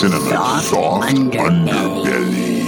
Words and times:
Cinema 0.00 0.62
Soft 0.62 1.12
Underbelly. 1.12 2.62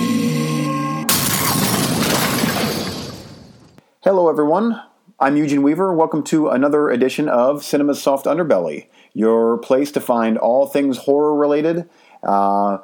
Hello, 4.02 4.28
everyone. 4.28 4.78
I'm 5.18 5.38
Eugene 5.38 5.62
Weaver. 5.62 5.94
Welcome 5.94 6.24
to 6.24 6.50
another 6.50 6.90
edition 6.90 7.30
of 7.30 7.64
Cinema's 7.64 8.02
Soft 8.02 8.26
Underbelly, 8.26 8.88
your 9.14 9.56
place 9.56 9.90
to 9.92 10.00
find 10.02 10.36
all 10.36 10.66
things 10.66 10.98
horror 10.98 11.34
related, 11.34 11.88
uh, 12.22 12.76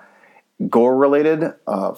gore 0.70 0.96
related, 0.96 1.52
uh, 1.66 1.94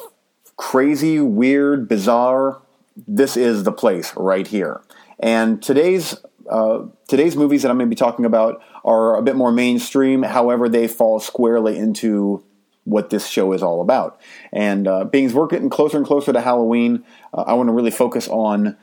crazy, 0.57 1.21
weird, 1.21 1.89
bizarre. 1.89 2.63
This 2.97 3.37
is 3.37 3.63
the 3.63 3.71
place 3.71 4.13
right 4.17 4.49
here. 4.49 4.81
And 5.21 5.63
today's 5.63 6.17
uh, 6.51 6.87
today's 7.07 7.37
movies 7.37 7.63
that 7.63 7.71
I'm 7.71 7.79
going 7.79 7.89
to 7.89 7.95
be 7.95 7.99
talking 7.99 8.25
about 8.25 8.61
are 8.85 9.17
a 9.17 9.23
bit 9.23 9.37
more 9.37 9.53
mainstream. 9.53 10.25
However, 10.25 10.69
they 10.69 10.89
fall 10.89 11.21
squarely 11.21 11.79
into 11.79 12.45
what 12.85 13.11
this 13.11 13.29
show 13.29 13.53
is 13.53 13.63
all 13.63 13.81
about. 13.81 14.21
And 14.53 14.89
uh, 14.89 15.05
being 15.05 15.33
we're 15.33 15.47
getting 15.47 15.71
closer 15.71 15.97
and 15.97 16.07
closer 16.07 16.33
to 16.33 16.41
Halloween, 16.41 17.05
uh, 17.35 17.43
I 17.43 17.55
want 17.55 17.69
to 17.69 17.73
really 17.73 17.91
focus 17.91 18.29
on 18.29 18.77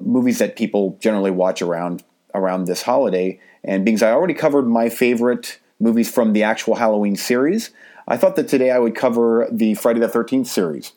movies 0.00 0.38
that 0.38 0.56
people 0.56 0.96
generally 1.00 1.30
watch 1.30 1.62
around 1.62 2.04
around 2.34 2.66
this 2.66 2.82
holiday. 2.82 3.40
And 3.64 3.84
being 3.84 4.02
I 4.02 4.10
already 4.10 4.34
covered 4.34 4.66
my 4.66 4.88
favorite 4.88 5.58
movies 5.80 6.10
from 6.10 6.32
the 6.32 6.42
actual 6.42 6.76
Halloween 6.76 7.16
series, 7.16 7.70
I 8.06 8.16
thought 8.16 8.36
that 8.36 8.48
today 8.48 8.70
I 8.70 8.78
would 8.78 8.94
cover 8.94 9.48
the 9.50 9.74
Friday 9.74 10.00
the 10.00 10.08
Thirteenth 10.08 10.46
series. 10.46 10.92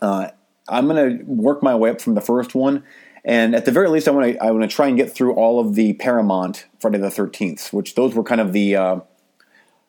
Uh, 0.00 0.28
I'm 0.68 0.86
going 0.88 1.18
to 1.18 1.24
work 1.24 1.62
my 1.62 1.74
way 1.74 1.90
up 1.90 2.00
from 2.00 2.14
the 2.14 2.20
first 2.20 2.54
one 2.54 2.84
and 3.24 3.54
at 3.54 3.64
the 3.64 3.72
very 3.72 3.88
least, 3.88 4.06
I 4.06 4.10
want 4.10 4.34
to 4.34 4.44
I 4.44 4.50
want 4.50 4.68
to 4.68 4.74
try 4.74 4.86
and 4.88 4.96
get 4.96 5.12
through 5.12 5.34
all 5.34 5.58
of 5.58 5.74
the 5.74 5.94
Paramount 5.94 6.66
Friday 6.78 6.98
the 6.98 7.10
Thirteenth, 7.10 7.72
which 7.72 7.94
those 7.94 8.14
were 8.14 8.22
kind 8.22 8.40
of 8.40 8.52
the 8.52 8.76
uh, 8.76 9.00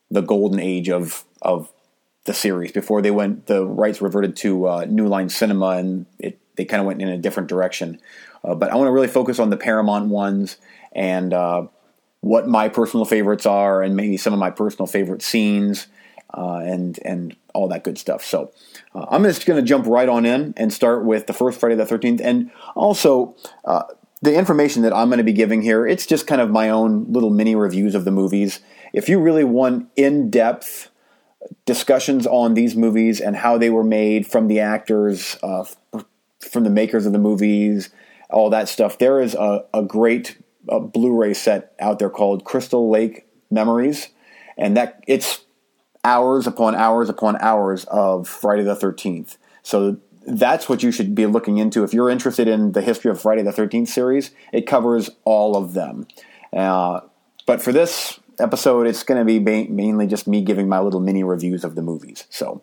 the 0.10 0.22
golden 0.22 0.60
age 0.60 0.90
of 0.90 1.26
of 1.42 1.72
the 2.26 2.34
series 2.34 2.72
before 2.72 3.02
they 3.02 3.12
went 3.12 3.46
the 3.46 3.66
rights 3.66 4.02
reverted 4.02 4.36
to 4.36 4.68
uh, 4.68 4.86
New 4.86 5.08
Line 5.08 5.30
Cinema 5.30 5.70
and 5.70 6.06
it 6.20 6.40
they 6.56 6.66
kind 6.66 6.82
of 6.82 6.88
went 6.88 7.02
in 7.02 7.10
a 7.10 7.18
different 7.18 7.50
direction. 7.50 8.00
Uh, 8.44 8.56
but 8.56 8.72
I 8.72 8.76
want 8.76 8.88
to 8.88 8.92
really 8.92 9.08
focus 9.08 9.40
on 9.40 9.50
the 9.50 9.58
Paramount 9.58 10.08
ones 10.08 10.58
and 10.94 11.34
uh, 11.34 11.68
what 12.22 12.48
my 12.48 12.70
personal 12.70 13.06
favorites 13.06 13.46
are, 13.46 13.84
and 13.84 13.96
maybe 13.96 14.18
some 14.18 14.34
of 14.34 14.40
my 14.40 14.50
personal 14.50 14.88
favorite 14.88 15.22
scenes, 15.22 15.88
uh, 16.34 16.58
and 16.58 17.00
and 17.04 17.36
all 17.54 17.68
that 17.68 17.84
good 17.84 17.98
stuff. 17.98 18.24
So 18.24 18.52
uh, 18.94 19.06
I'm 19.10 19.24
just 19.24 19.46
going 19.46 19.62
to 19.62 19.68
jump 19.68 19.86
right 19.88 20.10
on 20.10 20.26
in 20.26 20.54
and 20.58 20.72
start 20.74 21.06
with 21.06 21.28
the 21.28 21.34
first 21.34 21.60
Friday 21.60 21.76
the 21.76 21.86
13th. 21.86 22.22
And 22.22 22.52
also, 22.76 23.36
uh, 23.64 23.84
the 24.22 24.36
information 24.36 24.82
that 24.84 24.94
I'm 24.94 25.10
going 25.10 25.20
to 25.20 25.24
be 25.24 25.34
giving 25.34 25.62
here, 25.62 25.86
it's 25.86 26.06
just 26.06 26.28
kind 26.28 26.42
of 26.42 26.50
my 26.50 26.70
own 26.70 27.06
little 27.12 27.30
mini 27.30 27.56
reviews 27.56 27.96
of 27.96 28.06
the 28.06 28.12
movies. 28.12 28.60
If 28.94 29.08
you 29.10 29.20
really 29.20 29.44
want 29.44 29.90
in 29.96 30.30
depth 30.30 30.90
discussions 31.66 32.28
on 32.28 32.54
these 32.54 32.76
movies 32.76 33.20
and 33.20 33.36
how 33.36 33.58
they 33.58 33.70
were 33.70 33.84
made 33.84 34.28
from 34.28 34.48
the 34.48 34.60
actors, 34.60 35.38
uh, 35.44 35.66
from 36.40 36.64
the 36.64 36.70
makers 36.70 37.06
of 37.06 37.14
the 37.14 37.20
movies, 37.20 37.90
all 38.30 38.50
that 38.50 38.70
stuff, 38.70 38.98
there 38.98 39.22
is 39.22 39.36
a, 39.36 39.66
a 39.74 39.84
great 39.84 40.38
uh, 40.70 40.80
Blu 40.80 41.16
ray 41.16 41.34
set 41.34 41.74
out 41.80 42.00
there 42.00 42.10
called 42.10 42.44
Crystal 42.44 42.90
Lake 42.90 43.28
Memories. 43.50 44.10
And 44.58 44.76
that 44.78 45.04
it's 45.08 45.46
hours 46.04 46.48
upon 46.48 46.76
hours 46.76 47.10
upon 47.10 47.38
hours 47.42 47.84
of 47.86 48.28
Friday 48.28 48.64
the 48.64 48.76
13th. 48.76 49.38
So 49.64 49.98
that's 50.28 50.70
what 50.70 50.84
you 50.84 50.92
should 50.92 51.14
be 51.14 51.26
looking 51.26 51.58
into. 51.58 51.84
If 51.84 51.94
you're 51.94 52.10
interested 52.10 52.48
in 52.48 52.72
the 52.72 52.82
history 52.82 53.12
of 53.12 53.22
Friday 53.22 53.42
the 53.42 53.52
13th 53.52 53.88
series, 53.88 54.32
it 54.54 54.66
covers 54.68 55.10
all 55.24 55.56
of 55.56 55.74
them. 55.74 56.08
Uh, 56.54 57.02
but 57.46 57.62
for 57.62 57.72
this 57.72 58.20
episode, 58.40 58.88
it's 58.88 59.04
going 59.04 59.20
to 59.20 59.26
be 59.26 59.40
ba- 59.40 59.70
mainly 59.72 60.08
just 60.08 60.28
me 60.28 60.42
giving 60.42 60.68
my 60.68 60.80
little 60.80 61.00
mini 61.00 61.24
reviews 61.24 61.64
of 61.64 61.76
the 61.76 61.82
movies. 61.82 62.26
So 62.30 62.62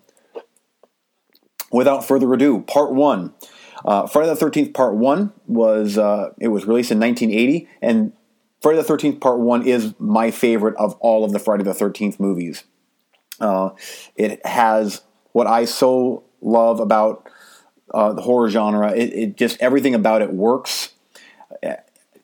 without 1.71 2.06
further 2.06 2.33
ado, 2.33 2.60
part 2.62 2.93
one. 2.93 3.34
Uh, 3.84 4.06
Friday 4.06 4.32
the 4.32 4.38
13th 4.38 4.75
Part 4.75 4.94
1 4.94 5.32
was, 5.47 5.99
uh, 5.99 6.31
it 6.38 6.49
was 6.49 6.66
released 6.66 6.93
in 6.93 7.00
1980, 7.00 7.69
and 7.81 8.12
Friday 8.61 8.81
the 8.81 8.87
13th 8.87 9.21
Part 9.21 9.41
1 9.41 9.66
is 9.66 9.94
my 9.99 10.31
favorite 10.31 10.77
of 10.77 10.94
all 11.00 11.25
of 11.25 11.32
the 11.32 11.41
Friday 11.41 11.65
the 11.65 11.72
13th 11.72 12.21
movies. 12.21 12.62
Uh, 13.41 13.71
it 14.15 14.44
has 14.47 15.03
what 15.32 15.49
I 15.49 15.65
so 15.65 16.22
love 16.41 16.78
about 16.78 17.28
uh, 17.93 18.12
the 18.12 18.22
horror 18.22 18.49
genre. 18.50 18.93
It, 18.93 19.12
it, 19.12 19.37
just 19.37 19.61
everything 19.61 19.94
about 19.94 20.22
it 20.22 20.32
works. 20.32 20.91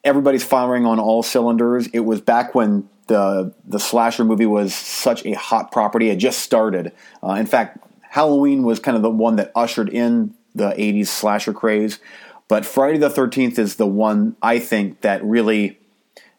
Everybody's 0.05 0.45
firing 0.45 0.87
on 0.87 1.01
all 1.01 1.23
cylinders. 1.23 1.89
It 1.89 2.01
was 2.01 2.21
back 2.21 2.55
when 2.55 2.89
the 3.09 3.53
the 3.67 3.81
slasher 3.81 4.25
movie 4.25 4.47
was 4.47 4.75
such 4.75 5.27
a 5.27 5.33
hot 5.33 5.73
property. 5.73 6.09
It 6.09 6.17
just 6.17 6.39
started. 6.41 6.93
Uh, 7.23 7.33
in 7.33 7.47
fact, 7.47 7.79
Halloween 8.03 8.63
was 8.63 8.79
kind 8.79 8.97
of 8.97 9.03
the 9.03 9.11
one 9.11 9.37
that 9.37 9.51
ushered 9.55 9.89
in 9.89 10.35
the 10.55 10.71
'80s 10.71 11.09
slasher 11.09 11.53
craze. 11.53 11.99
But 12.47 12.65
Friday 12.65 12.97
the 12.97 13.11
13th 13.11 13.59
is 13.59 13.77
the 13.77 13.87
one 13.87 14.37
I 14.41 14.59
think 14.59 15.03
that 15.03 15.23
really 15.23 15.79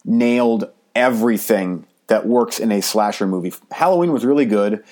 nailed 0.04 0.72
everything 0.96 1.86
that 2.08 2.26
works 2.26 2.60
in 2.60 2.72
a 2.72 2.82
slasher 2.82 3.28
movie. 3.28 3.54
Halloween 3.70 4.12
was 4.12 4.26
really 4.26 4.46
good. 4.46 4.84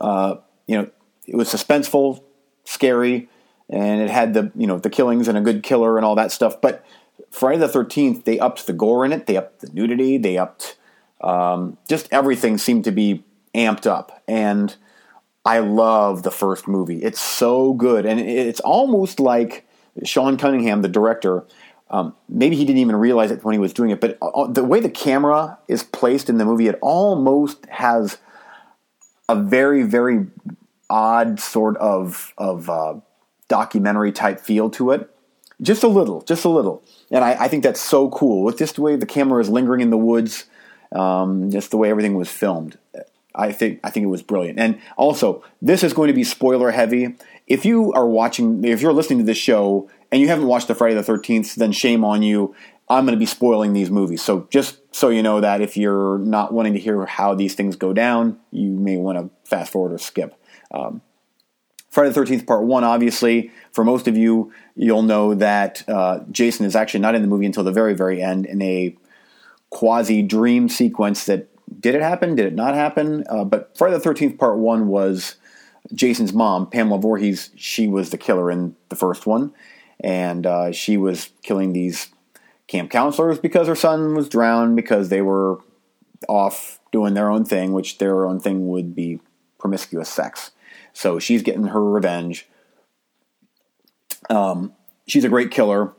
Uh, 0.00 0.36
you 0.66 0.78
know, 0.78 0.90
it 1.26 1.36
was 1.36 1.48
suspenseful, 1.52 2.22
scary, 2.64 3.28
and 3.68 4.00
it 4.00 4.08
had 4.08 4.32
the 4.34 4.50
you 4.54 4.66
know 4.66 4.78
the 4.78 4.90
killings 4.90 5.28
and 5.28 5.36
a 5.36 5.42
good 5.42 5.62
killer 5.62 5.96
and 5.96 6.06
all 6.06 6.14
that 6.14 6.32
stuff. 6.32 6.60
But 6.60 6.84
Friday 7.30 7.58
the 7.58 7.68
Thirteenth, 7.68 8.24
they 8.24 8.38
upped 8.38 8.66
the 8.66 8.72
gore 8.72 9.04
in 9.04 9.12
it. 9.12 9.26
They 9.26 9.36
upped 9.36 9.60
the 9.60 9.70
nudity. 9.72 10.16
They 10.16 10.38
upped 10.38 10.76
um, 11.22 11.78
just 11.88 12.08
everything 12.12 12.58
seemed 12.58 12.84
to 12.84 12.92
be 12.92 13.24
amped 13.54 13.86
up. 13.86 14.22
And 14.26 14.74
I 15.44 15.58
love 15.58 16.22
the 16.22 16.30
first 16.30 16.68
movie. 16.68 17.02
It's 17.02 17.20
so 17.20 17.72
good, 17.72 18.06
and 18.06 18.20
it's 18.20 18.60
almost 18.60 19.20
like 19.20 19.66
Sean 20.04 20.36
Cunningham, 20.36 20.82
the 20.82 20.88
director 20.88 21.44
um, 21.92 22.14
maybe 22.26 22.56
he 22.56 22.64
didn't 22.64 22.78
even 22.78 22.96
realize 22.96 23.30
it 23.30 23.44
when 23.44 23.52
he 23.52 23.58
was 23.58 23.74
doing 23.74 23.90
it, 23.90 24.00
but 24.00 24.16
uh, 24.22 24.46
the 24.46 24.64
way 24.64 24.80
the 24.80 24.88
camera 24.88 25.58
is 25.68 25.82
placed 25.82 26.30
in 26.30 26.38
the 26.38 26.44
movie, 26.46 26.66
it 26.66 26.78
almost 26.80 27.66
has 27.66 28.16
a 29.28 29.36
very, 29.36 29.82
very 29.82 30.26
odd 30.88 31.38
sort 31.38 31.76
of 31.76 32.32
of 32.38 32.70
uh, 32.70 32.94
documentary 33.48 34.10
type 34.10 34.40
feel 34.40 34.70
to 34.70 34.90
it. 34.90 35.10
Just 35.60 35.82
a 35.82 35.88
little, 35.88 36.22
just 36.22 36.46
a 36.46 36.48
little, 36.48 36.82
and 37.10 37.22
I, 37.22 37.44
I, 37.44 37.48
think 37.48 37.62
that's 37.62 37.80
so 37.80 38.08
cool. 38.08 38.42
With 38.42 38.58
just 38.58 38.76
the 38.76 38.82
way 38.82 38.96
the 38.96 39.06
camera 39.06 39.40
is 39.40 39.48
lingering 39.48 39.80
in 39.80 39.90
the 39.90 39.98
woods, 39.98 40.46
um, 40.94 41.50
just 41.50 41.70
the 41.70 41.76
way 41.76 41.90
everything 41.90 42.14
was 42.14 42.30
filmed. 42.30 42.78
I 43.34 43.52
think 43.52 43.80
I 43.82 43.90
think 43.90 44.04
it 44.04 44.08
was 44.08 44.22
brilliant. 44.22 44.58
And 44.58 44.78
also, 44.96 45.42
this 45.60 45.82
is 45.82 45.92
going 45.92 46.08
to 46.08 46.14
be 46.14 46.24
spoiler 46.24 46.70
heavy. 46.70 47.16
If 47.46 47.64
you 47.64 47.92
are 47.92 48.06
watching, 48.06 48.64
if 48.64 48.80
you're 48.82 48.92
listening 48.92 49.20
to 49.20 49.24
this 49.24 49.38
show 49.38 49.90
and 50.10 50.20
you 50.20 50.28
haven't 50.28 50.46
watched 50.46 50.68
the 50.68 50.74
Friday 50.74 50.94
the 50.94 51.02
13th, 51.02 51.54
then 51.54 51.72
shame 51.72 52.04
on 52.04 52.22
you. 52.22 52.54
I'm 52.88 53.06
going 53.06 53.16
to 53.16 53.18
be 53.18 53.26
spoiling 53.26 53.72
these 53.72 53.90
movies. 53.90 54.22
So 54.22 54.46
just 54.50 54.78
so 54.94 55.08
you 55.08 55.22
know 55.22 55.40
that 55.40 55.62
if 55.62 55.76
you're 55.76 56.18
not 56.18 56.52
wanting 56.52 56.74
to 56.74 56.78
hear 56.78 57.06
how 57.06 57.34
these 57.34 57.54
things 57.54 57.76
go 57.76 57.92
down, 57.92 58.38
you 58.50 58.70
may 58.70 58.98
want 58.98 59.18
to 59.18 59.30
fast 59.48 59.72
forward 59.72 59.92
or 59.92 59.98
skip. 59.98 60.34
Um, 60.70 61.00
Friday 61.88 62.10
the 62.10 62.20
13th, 62.20 62.46
part 62.46 62.64
one, 62.64 62.84
obviously, 62.84 63.50
for 63.72 63.84
most 63.84 64.08
of 64.08 64.16
you, 64.16 64.52
you'll 64.74 65.02
know 65.02 65.34
that 65.34 65.86
uh, 65.88 66.20
Jason 66.30 66.64
is 66.64 66.74
actually 66.74 67.00
not 67.00 67.14
in 67.14 67.22
the 67.22 67.28
movie 67.28 67.46
until 67.46 67.64
the 67.64 67.72
very, 67.72 67.94
very 67.94 68.22
end 68.22 68.46
in 68.46 68.60
a 68.62 68.96
quasi 69.72 70.22
dream 70.22 70.68
sequence 70.68 71.24
that 71.24 71.48
did 71.80 71.94
it 71.94 72.02
happen? 72.02 72.34
Did 72.36 72.46
it 72.46 72.54
not 72.54 72.74
happen? 72.74 73.24
Uh, 73.28 73.44
but 73.44 73.76
Friday 73.76 73.96
the 73.96 74.08
13th, 74.08 74.38
part 74.38 74.58
one 74.58 74.86
was 74.86 75.36
Jason's 75.94 76.32
mom, 76.32 76.68
Pamela 76.68 76.98
Voorhees. 76.98 77.50
She 77.56 77.88
was 77.88 78.10
the 78.10 78.18
killer 78.18 78.50
in 78.50 78.76
the 78.90 78.96
first 78.96 79.26
one 79.26 79.52
and 80.02 80.46
uh, 80.46 80.72
she 80.72 80.96
was 80.96 81.30
killing 81.42 81.72
these 81.72 82.08
camp 82.66 82.90
counselors 82.90 83.38
because 83.38 83.68
her 83.68 83.74
son 83.74 84.14
was 84.14 84.28
drowned 84.28 84.76
because 84.76 85.08
they 85.08 85.22
were 85.22 85.58
off 86.28 86.80
doing 86.90 87.14
their 87.14 87.30
own 87.30 87.44
thing, 87.44 87.72
which 87.72 87.98
their 87.98 88.26
own 88.26 88.40
thing 88.40 88.68
would 88.68 88.94
be 88.94 89.20
promiscuous 89.58 90.08
sex. 90.08 90.50
So 90.92 91.18
she's 91.18 91.42
getting 91.42 91.68
her 91.68 91.82
revenge. 91.82 92.48
Um, 94.28 94.72
she's 95.06 95.24
a 95.24 95.28
great 95.28 95.50
killer 95.50 95.94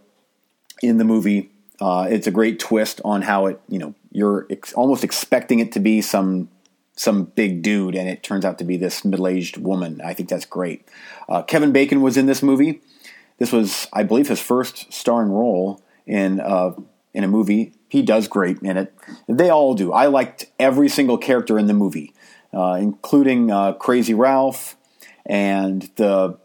in 0.81 0.97
the 0.97 1.03
movie. 1.03 1.52
Uh, 1.83 2.07
it's 2.09 2.27
a 2.27 2.31
great 2.31 2.59
twist 2.59 3.01
on 3.03 3.23
how 3.23 3.47
it, 3.47 3.59
you 3.67 3.77
know, 3.77 3.93
you're 4.13 4.47
ex- 4.49 4.71
almost 4.71 5.03
expecting 5.03 5.59
it 5.59 5.73
to 5.73 5.81
be 5.81 6.01
some 6.01 6.47
some 6.95 7.25
big 7.25 7.61
dude, 7.61 7.93
and 7.93 8.07
it 8.07 8.23
turns 8.23 8.45
out 8.45 8.57
to 8.57 8.63
be 8.63 8.77
this 8.77 9.03
middle 9.03 9.27
aged 9.27 9.57
woman. 9.57 9.99
I 10.01 10.13
think 10.13 10.29
that's 10.29 10.45
great. 10.45 10.87
Uh, 11.27 11.41
Kevin 11.41 11.73
Bacon 11.73 12.01
was 12.01 12.15
in 12.15 12.25
this 12.25 12.41
movie. 12.41 12.81
This 13.37 13.51
was, 13.51 13.89
I 13.91 14.03
believe, 14.03 14.29
his 14.29 14.39
first 14.39 14.93
starring 14.93 15.29
role 15.29 15.83
in 16.05 16.39
uh, 16.39 16.71
in 17.13 17.25
a 17.25 17.27
movie. 17.27 17.73
He 17.89 18.01
does 18.01 18.29
great 18.29 18.59
in 18.61 18.77
it. 18.77 18.93
They 19.27 19.49
all 19.49 19.73
do. 19.73 19.91
I 19.91 20.05
liked 20.05 20.45
every 20.57 20.87
single 20.87 21.17
character 21.17 21.59
in 21.59 21.67
the 21.67 21.73
movie, 21.73 22.13
uh, 22.53 22.77
including 22.79 23.51
uh, 23.51 23.73
Crazy 23.73 24.13
Ralph 24.13 24.77
and 25.25 25.91
the 25.97 26.39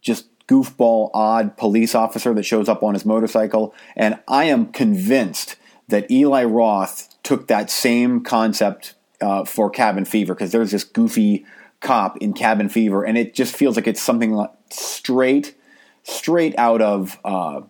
just 0.00 0.26
goofball, 0.48 1.10
odd 1.14 1.56
police 1.56 1.94
officer 1.94 2.34
that 2.34 2.44
shows 2.44 2.68
up 2.68 2.82
on 2.82 2.94
his 2.94 3.04
motorcycle. 3.04 3.74
And 3.94 4.18
I 4.26 4.44
am 4.44 4.72
convinced 4.72 5.56
that 5.88 6.10
Eli 6.10 6.44
Roth 6.44 7.14
took 7.22 7.46
that 7.48 7.70
same 7.70 8.22
concept 8.22 8.94
uh, 9.20 9.44
for 9.44 9.70
Cabin 9.70 10.04
Fever 10.04 10.34
because 10.34 10.50
there's 10.50 10.70
this 10.70 10.84
goofy 10.84 11.44
cop 11.80 12.16
in 12.18 12.32
Cabin 12.32 12.68
Fever, 12.68 13.04
and 13.04 13.16
it 13.16 13.34
just 13.34 13.54
feels 13.54 13.76
like 13.76 13.86
it's 13.86 14.02
something 14.02 14.32
like 14.32 14.50
straight, 14.70 15.54
straight 16.02 16.58
out 16.58 16.82
of 16.82 17.18
uh, 17.24 17.60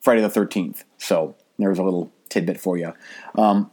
Friday 0.00 0.22
the 0.22 0.30
Thirteenth. 0.30 0.84
So 0.98 1.34
there's 1.58 1.78
a 1.78 1.82
little 1.82 2.12
tidbit 2.28 2.60
for 2.60 2.76
you. 2.78 2.94
Um, 3.34 3.70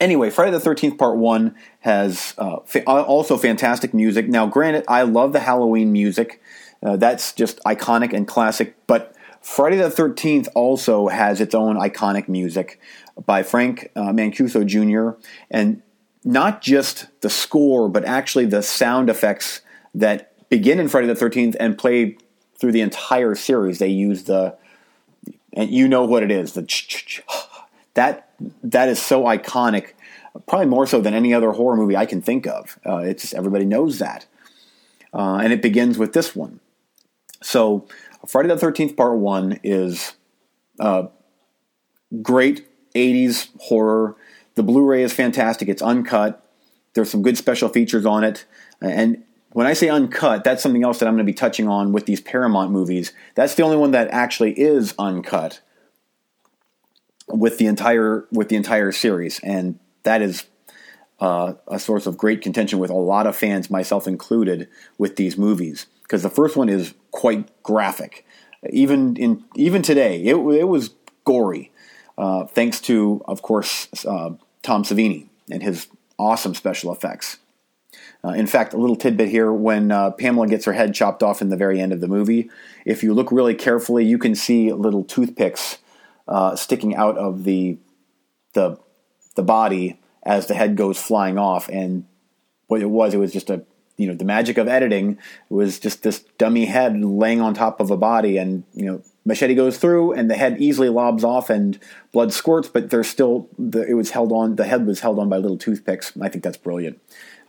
anyway, 0.00 0.30
Friday 0.30 0.50
the 0.50 0.60
Thirteenth 0.60 0.98
Part 0.98 1.16
One 1.16 1.54
has 1.80 2.34
uh, 2.38 2.58
fa- 2.64 2.84
also 2.84 3.36
fantastic 3.36 3.94
music. 3.94 4.28
Now, 4.28 4.46
granted, 4.46 4.84
I 4.88 5.02
love 5.02 5.32
the 5.32 5.40
Halloween 5.40 5.92
music. 5.92 6.40
Uh, 6.82 6.96
that's 6.96 7.32
just 7.32 7.62
iconic 7.64 8.12
and 8.12 8.26
classic. 8.26 8.76
But 8.86 9.14
Friday 9.40 9.76
the 9.76 9.90
Thirteenth 9.90 10.48
also 10.54 11.08
has 11.08 11.40
its 11.40 11.54
own 11.54 11.76
iconic 11.76 12.28
music 12.28 12.80
by 13.24 13.42
Frank 13.42 13.90
uh, 13.96 14.12
Mancuso 14.12 14.64
Jr. 14.64 15.18
and 15.50 15.82
not 16.24 16.60
just 16.60 17.06
the 17.20 17.30
score, 17.30 17.88
but 17.88 18.04
actually 18.04 18.46
the 18.46 18.62
sound 18.62 19.08
effects 19.08 19.60
that 19.94 20.32
begin 20.48 20.78
in 20.78 20.88
Friday 20.88 21.06
the 21.06 21.14
Thirteenth 21.14 21.56
and 21.58 21.78
play 21.78 22.18
through 22.58 22.72
the 22.72 22.80
entire 22.80 23.34
series. 23.34 23.78
They 23.78 23.88
use 23.88 24.24
the 24.24 24.56
and 25.56 25.70
you 25.70 25.88
know 25.88 26.04
what 26.04 26.22
it 26.22 26.30
is 26.30 26.52
the 26.52 26.62
that 27.94 28.30
that 28.62 28.88
is 28.88 29.02
so 29.02 29.24
iconic 29.24 29.94
probably 30.46 30.66
more 30.66 30.86
so 30.86 31.00
than 31.00 31.14
any 31.14 31.34
other 31.34 31.52
horror 31.52 31.76
movie 31.76 31.96
i 31.96 32.06
can 32.06 32.20
think 32.20 32.46
of 32.46 32.78
uh, 32.86 32.98
it's 32.98 33.22
just 33.22 33.34
everybody 33.34 33.64
knows 33.64 33.98
that 33.98 34.26
uh, 35.14 35.36
and 35.36 35.52
it 35.52 35.62
begins 35.62 35.98
with 35.98 36.12
this 36.12 36.36
one 36.36 36.60
so 37.46 37.86
friday 38.26 38.48
the 38.48 38.54
13th 38.56 38.96
part 38.96 39.16
one 39.18 39.58
is 39.62 40.14
uh, 40.80 41.06
great 42.22 42.66
80s 42.96 43.48
horror. 43.60 44.16
The 44.54 44.62
blu-ray 44.62 45.02
is 45.02 45.12
fantastic. 45.12 45.68
It's 45.68 45.82
uncut. 45.82 46.42
There's 46.94 47.10
some 47.10 47.22
good 47.22 47.36
special 47.36 47.68
features 47.68 48.06
on 48.06 48.24
it. 48.24 48.46
And 48.80 49.22
when 49.50 49.66
I 49.66 49.74
say 49.74 49.88
uncut, 49.88 50.44
that's 50.44 50.62
something 50.62 50.82
else 50.82 50.98
that 50.98 51.06
I'm 51.06 51.14
going 51.14 51.26
to 51.26 51.30
be 51.30 51.34
touching 51.34 51.68
on 51.68 51.92
with 51.92 52.06
these 52.06 52.20
Paramount 52.20 52.72
movies. 52.72 53.12
That's 53.34 53.54
the 53.54 53.62
only 53.62 53.76
one 53.76 53.90
that 53.92 54.08
actually 54.10 54.58
is 54.58 54.94
uncut 54.98 55.60
with 57.28 57.58
the 57.58 57.66
entire 57.66 58.26
with 58.30 58.48
the 58.48 58.56
entire 58.56 58.92
series, 58.92 59.40
and 59.40 59.80
that 60.04 60.22
is 60.22 60.44
uh, 61.18 61.54
a 61.66 61.78
source 61.78 62.06
of 62.06 62.16
great 62.16 62.40
contention 62.40 62.78
with 62.78 62.90
a 62.90 62.94
lot 62.94 63.26
of 63.26 63.36
fans, 63.36 63.68
myself 63.68 64.06
included, 64.06 64.68
with 64.96 65.16
these 65.16 65.36
movies 65.36 65.86
because 66.06 66.22
the 66.22 66.30
first 66.30 66.56
one 66.56 66.68
is 66.68 66.94
quite 67.10 67.50
graphic. 67.62 68.24
Even 68.70 69.16
in 69.16 69.44
even 69.54 69.82
today, 69.82 70.22
it, 70.22 70.36
it 70.36 70.68
was 70.68 70.90
gory, 71.24 71.72
uh, 72.16 72.46
thanks 72.46 72.80
to, 72.80 73.22
of 73.26 73.42
course, 73.42 73.88
uh, 74.06 74.30
Tom 74.62 74.84
Savini 74.84 75.28
and 75.50 75.62
his 75.62 75.88
awesome 76.18 76.54
special 76.54 76.92
effects. 76.92 77.38
Uh, 78.24 78.30
in 78.30 78.46
fact, 78.46 78.72
a 78.72 78.76
little 78.76 78.96
tidbit 78.96 79.28
here 79.28 79.52
when 79.52 79.92
uh, 79.92 80.10
Pamela 80.12 80.48
gets 80.48 80.64
her 80.64 80.72
head 80.72 80.94
chopped 80.94 81.22
off 81.22 81.42
in 81.42 81.48
the 81.48 81.56
very 81.56 81.80
end 81.80 81.92
of 81.92 82.00
the 82.00 82.08
movie, 82.08 82.50
if 82.84 83.02
you 83.02 83.14
look 83.14 83.30
really 83.30 83.54
carefully, 83.54 84.04
you 84.04 84.18
can 84.18 84.34
see 84.34 84.72
little 84.72 85.04
toothpicks 85.04 85.78
uh, 86.26 86.56
sticking 86.56 86.96
out 86.96 87.16
of 87.16 87.44
the, 87.44 87.78
the, 88.54 88.78
the 89.36 89.42
body 89.42 90.00
as 90.24 90.46
the 90.46 90.54
head 90.54 90.76
goes 90.76 90.98
flying 90.98 91.38
off. 91.38 91.68
And 91.68 92.04
what 92.66 92.82
it 92.82 92.90
was, 92.90 93.14
it 93.14 93.18
was 93.18 93.32
just 93.32 93.50
a 93.50 93.64
you 93.96 94.06
know 94.06 94.14
the 94.14 94.24
magic 94.24 94.58
of 94.58 94.68
editing 94.68 95.18
was 95.48 95.78
just 95.78 96.02
this 96.02 96.20
dummy 96.38 96.66
head 96.66 97.00
laying 97.00 97.40
on 97.40 97.54
top 97.54 97.80
of 97.80 97.90
a 97.90 97.96
body 97.96 98.36
and 98.36 98.64
you 98.74 98.84
know 98.84 99.02
machete 99.24 99.54
goes 99.54 99.78
through 99.78 100.12
and 100.12 100.30
the 100.30 100.36
head 100.36 100.56
easily 100.60 100.88
lobs 100.88 101.24
off 101.24 101.50
and 101.50 101.78
blood 102.12 102.32
squirts 102.32 102.68
but 102.68 102.90
there's 102.90 103.08
still 103.08 103.48
the, 103.58 103.82
it 103.88 103.94
was 103.94 104.10
held 104.10 104.32
on 104.32 104.56
the 104.56 104.64
head 104.64 104.86
was 104.86 105.00
held 105.00 105.18
on 105.18 105.28
by 105.28 105.36
little 105.36 105.58
toothpicks 105.58 106.12
i 106.20 106.28
think 106.28 106.44
that's 106.44 106.58
brilliant 106.58 107.00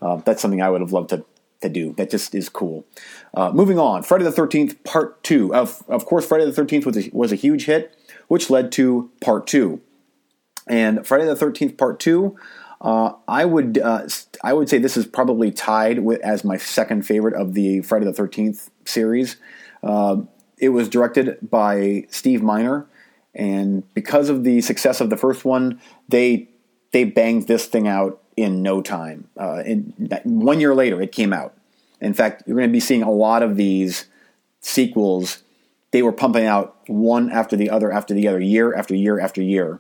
uh, 0.02 0.18
that's 0.18 0.42
something 0.42 0.62
I 0.62 0.70
would 0.70 0.82
have 0.82 0.92
loved 0.92 1.10
to 1.10 1.26
to 1.62 1.70
do. 1.70 1.94
That 1.94 2.10
just 2.10 2.36
is 2.36 2.50
cool. 2.50 2.86
Uh, 3.34 3.52
moving 3.52 3.80
on, 3.80 4.04
Friday 4.04 4.24
the 4.24 4.32
Thirteenth 4.32 4.84
Part 4.84 5.24
Two. 5.24 5.54
Of 5.54 5.84
of 5.88 6.06
course, 6.06 6.26
Friday 6.26 6.46
the 6.46 6.54
Thirteenth 6.54 6.86
was 6.86 6.98
a, 6.98 7.10
was 7.12 7.32
a 7.32 7.36
huge 7.36 7.66
hit, 7.66 7.98
which 8.28 8.50
led 8.50 8.72
to 8.74 9.12
Part 9.22 9.48
Two. 9.48 9.82
And 10.68 11.06
Friday 11.06 11.26
the 11.26 11.36
Thirteenth 11.36 11.78
Part 11.78 12.00
Two, 12.00 12.38
uh, 12.82 13.14
I 13.28 13.46
would 13.46 13.78
uh, 13.78 14.08
I 14.44 14.54
would 14.54 14.70
say 14.70 14.78
this 14.78 14.98
is 14.98 15.08
probably 15.08 15.52
tied 15.52 16.00
with 16.00 16.22
as 16.22 16.44
my 16.44 16.58
second 16.58 17.06
favorite 17.06 17.34
of 17.34 17.54
the 17.54 17.82
Friday 17.82 18.06
the 18.06 18.14
Thirteenth 18.14 18.70
series. 18.86 19.38
Uh, 19.84 20.18
it 20.58 20.70
was 20.70 20.90
directed 20.90 21.38
by 21.50 22.06
Steve 22.10 22.44
Miner, 22.44 22.88
and 23.34 23.84
because 23.94 24.30
of 24.30 24.44
the 24.44 24.62
success 24.62 25.02
of 25.02 25.10
the 25.10 25.18
first 25.18 25.44
one, 25.44 25.82
they 26.08 26.50
they 26.92 27.04
banged 27.04 27.48
this 27.48 27.66
thing 27.66 27.88
out 27.88 28.22
in 28.36 28.62
no 28.62 28.82
time. 28.82 29.28
Uh, 29.40 29.64
in, 29.66 29.94
one 30.24 30.60
year 30.60 30.76
later, 30.76 31.02
it 31.02 31.12
came 31.12 31.34
out. 31.34 31.56
In 32.00 32.14
fact, 32.14 32.44
you're 32.46 32.58
going 32.58 32.70
to 32.70 32.74
be 32.74 32.80
seeing 32.80 33.02
a 33.02 33.12
lot 33.12 33.42
of 33.42 33.58
these 33.58 34.06
sequels. 34.62 35.42
They 35.92 36.04
were 36.04 36.12
pumping 36.12 36.46
out 36.46 36.78
one 36.88 37.32
after 37.32 37.56
the 37.56 37.72
other 37.72 37.92
after 37.92 38.14
the 38.14 38.28
other, 38.28 38.40
year 38.40 38.76
after 38.76 38.94
year 38.94 39.20
after 39.20 39.42
year. 39.42 39.80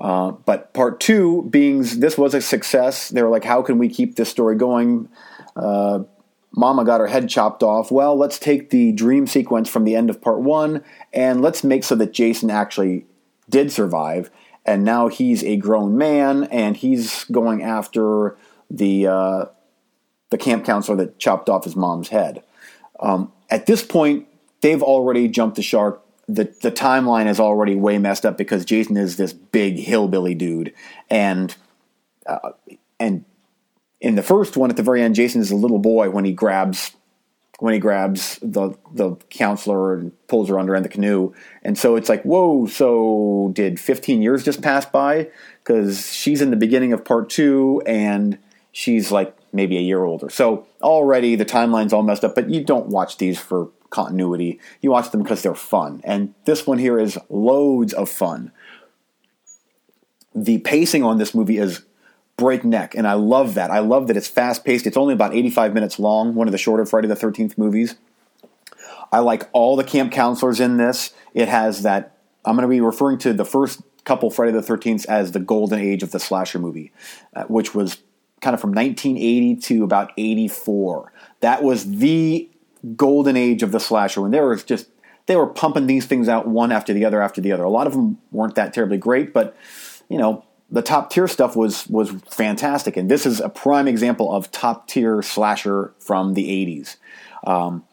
Uh, 0.00 0.30
but 0.30 0.72
part 0.74 1.00
two, 1.00 1.42
being 1.50 1.82
this 1.82 2.16
was 2.16 2.34
a 2.34 2.40
success, 2.40 3.08
they 3.08 3.22
were 3.22 3.28
like, 3.28 3.44
how 3.44 3.62
can 3.62 3.78
we 3.78 3.88
keep 3.88 4.16
this 4.16 4.28
story 4.28 4.56
going? 4.56 5.08
Uh, 5.56 6.00
Mama 6.54 6.84
got 6.84 7.00
her 7.00 7.06
head 7.06 7.28
chopped 7.28 7.62
off. 7.62 7.90
Well, 7.90 8.16
let's 8.16 8.38
take 8.38 8.70
the 8.70 8.92
dream 8.92 9.26
sequence 9.26 9.68
from 9.68 9.84
the 9.84 9.96
end 9.96 10.08
of 10.08 10.20
part 10.20 10.40
one 10.40 10.84
and 11.12 11.42
let's 11.42 11.62
make 11.62 11.84
so 11.84 11.94
that 11.96 12.12
Jason 12.12 12.50
actually 12.50 13.06
did 13.50 13.72
survive 13.72 14.30
and 14.68 14.84
now 14.84 15.08
he's 15.08 15.42
a 15.44 15.56
grown 15.56 15.96
man 15.96 16.44
and 16.44 16.76
he's 16.76 17.24
going 17.24 17.62
after 17.62 18.36
the 18.70 19.06
uh, 19.06 19.44
the 20.30 20.36
camp 20.36 20.66
counselor 20.66 20.96
that 20.98 21.18
chopped 21.18 21.48
off 21.48 21.64
his 21.64 21.74
mom's 21.74 22.08
head. 22.08 22.42
Um, 23.00 23.32
at 23.48 23.64
this 23.64 23.82
point, 23.82 24.26
they've 24.60 24.82
already 24.82 25.26
jumped 25.28 25.56
the 25.56 25.62
shark. 25.62 26.02
The 26.28 26.44
the 26.60 26.70
timeline 26.70 27.26
is 27.26 27.40
already 27.40 27.74
way 27.74 27.98
messed 27.98 28.26
up 28.26 28.36
because 28.36 28.64
Jason 28.64 28.96
is 28.96 29.16
this 29.16 29.32
big 29.32 29.78
hillbilly 29.78 30.34
dude, 30.34 30.74
and 31.08 31.54
uh, 32.26 32.50
and 33.00 33.24
in 34.00 34.14
the 34.14 34.22
first 34.22 34.56
one 34.56 34.70
at 34.70 34.76
the 34.76 34.82
very 34.82 35.02
end, 35.02 35.14
Jason 35.14 35.40
is 35.40 35.50
a 35.50 35.56
little 35.56 35.78
boy 35.78 36.10
when 36.10 36.24
he 36.24 36.32
grabs 36.32 36.92
when 37.58 37.74
he 37.74 37.80
grabs 37.80 38.38
the 38.40 38.70
the 38.92 39.16
counselor 39.30 39.94
and 39.94 40.12
pulls 40.28 40.48
her 40.48 40.58
under 40.58 40.74
in 40.76 40.82
the 40.82 40.88
canoe. 40.88 41.32
And 41.62 41.76
so 41.76 41.96
it's 41.96 42.08
like, 42.08 42.22
whoa, 42.22 42.66
so 42.66 43.50
did 43.52 43.80
15 43.80 44.22
years 44.22 44.44
just 44.44 44.62
pass 44.62 44.86
by? 44.86 45.28
Because 45.64 46.12
she's 46.12 46.40
in 46.40 46.50
the 46.50 46.56
beginning 46.56 46.92
of 46.92 47.04
part 47.04 47.30
two 47.30 47.82
and 47.86 48.38
she's 48.70 49.10
like 49.10 49.36
maybe 49.52 49.76
a 49.76 49.80
year 49.80 50.04
older. 50.04 50.30
So 50.30 50.66
already 50.82 51.34
the 51.34 51.44
timeline's 51.44 51.92
all 51.92 52.02
messed 52.02 52.24
up, 52.24 52.34
but 52.34 52.48
you 52.48 52.62
don't 52.62 52.88
watch 52.88 53.16
these 53.18 53.40
for 53.40 53.70
continuity. 53.90 54.60
You 54.80 54.90
watch 54.90 55.10
them 55.10 55.22
because 55.22 55.42
they're 55.42 55.54
fun. 55.54 56.00
And 56.04 56.34
this 56.44 56.66
one 56.66 56.78
here 56.78 56.98
is 56.98 57.18
loads 57.28 57.92
of 57.92 58.08
fun. 58.08 58.52
The 60.34 60.58
pacing 60.58 61.02
on 61.02 61.18
this 61.18 61.34
movie 61.34 61.58
is 61.58 61.82
breakneck, 62.36 62.94
and 62.94 63.06
I 63.06 63.14
love 63.14 63.54
that. 63.54 63.70
I 63.70 63.80
love 63.80 64.06
that 64.06 64.16
it's 64.16 64.28
fast 64.28 64.64
paced. 64.64 64.86
It's 64.86 64.96
only 64.96 65.14
about 65.14 65.34
85 65.34 65.74
minutes 65.74 65.98
long, 65.98 66.34
one 66.34 66.48
of 66.48 66.52
the 66.52 66.58
shorter 66.58 66.86
Friday 66.86 67.08
the 67.08 67.14
13th 67.16 67.58
movies. 67.58 67.96
I 69.10 69.20
like 69.20 69.48
all 69.52 69.76
the 69.76 69.84
camp 69.84 70.12
counselors 70.12 70.60
in 70.60 70.76
this. 70.76 71.12
It 71.34 71.48
has 71.48 71.82
that, 71.82 72.16
I'm 72.44 72.56
going 72.56 72.62
to 72.62 72.68
be 72.68 72.80
referring 72.80 73.18
to 73.18 73.32
the 73.32 73.44
first 73.44 73.82
couple 74.04 74.30
Friday 74.30 74.52
the 74.52 74.60
13th 74.60 75.06
as 75.06 75.32
the 75.32 75.40
golden 75.40 75.80
age 75.80 76.02
of 76.02 76.12
the 76.12 76.20
slasher 76.20 76.58
movie, 76.58 76.92
uh, 77.34 77.44
which 77.44 77.74
was 77.74 77.98
kind 78.40 78.54
of 78.54 78.60
from 78.60 78.72
1980 78.72 79.56
to 79.56 79.84
about 79.84 80.12
84. 80.16 81.12
That 81.40 81.62
was 81.62 81.98
the 81.98 82.47
golden 82.96 83.36
age 83.36 83.62
of 83.62 83.72
the 83.72 83.80
slasher 83.80 84.20
when 84.20 84.30
there 84.30 84.46
was 84.46 84.64
just 84.64 84.88
they 85.26 85.36
were 85.36 85.46
pumping 85.46 85.86
these 85.86 86.06
things 86.06 86.28
out 86.28 86.48
one 86.48 86.72
after 86.72 86.92
the 86.92 87.04
other 87.04 87.20
after 87.20 87.40
the 87.40 87.52
other. 87.52 87.62
A 87.62 87.70
lot 87.70 87.86
of 87.86 87.92
them 87.92 88.18
weren't 88.32 88.54
that 88.54 88.72
terribly 88.72 88.96
great, 88.96 89.32
but 89.32 89.56
you 90.08 90.18
know, 90.18 90.44
the 90.70 90.82
top 90.82 91.10
tier 91.10 91.28
stuff 91.28 91.54
was 91.54 91.86
was 91.88 92.10
fantastic, 92.30 92.96
and 92.96 93.10
this 93.10 93.24
is 93.26 93.40
a 93.40 93.48
prime 93.48 93.88
example 93.88 94.32
of 94.32 94.50
top 94.50 94.88
tier 94.88 95.22
slasher 95.22 95.94
from 95.98 96.34
the 96.34 96.48
'80s. 96.48 96.96
Um, 97.46 97.84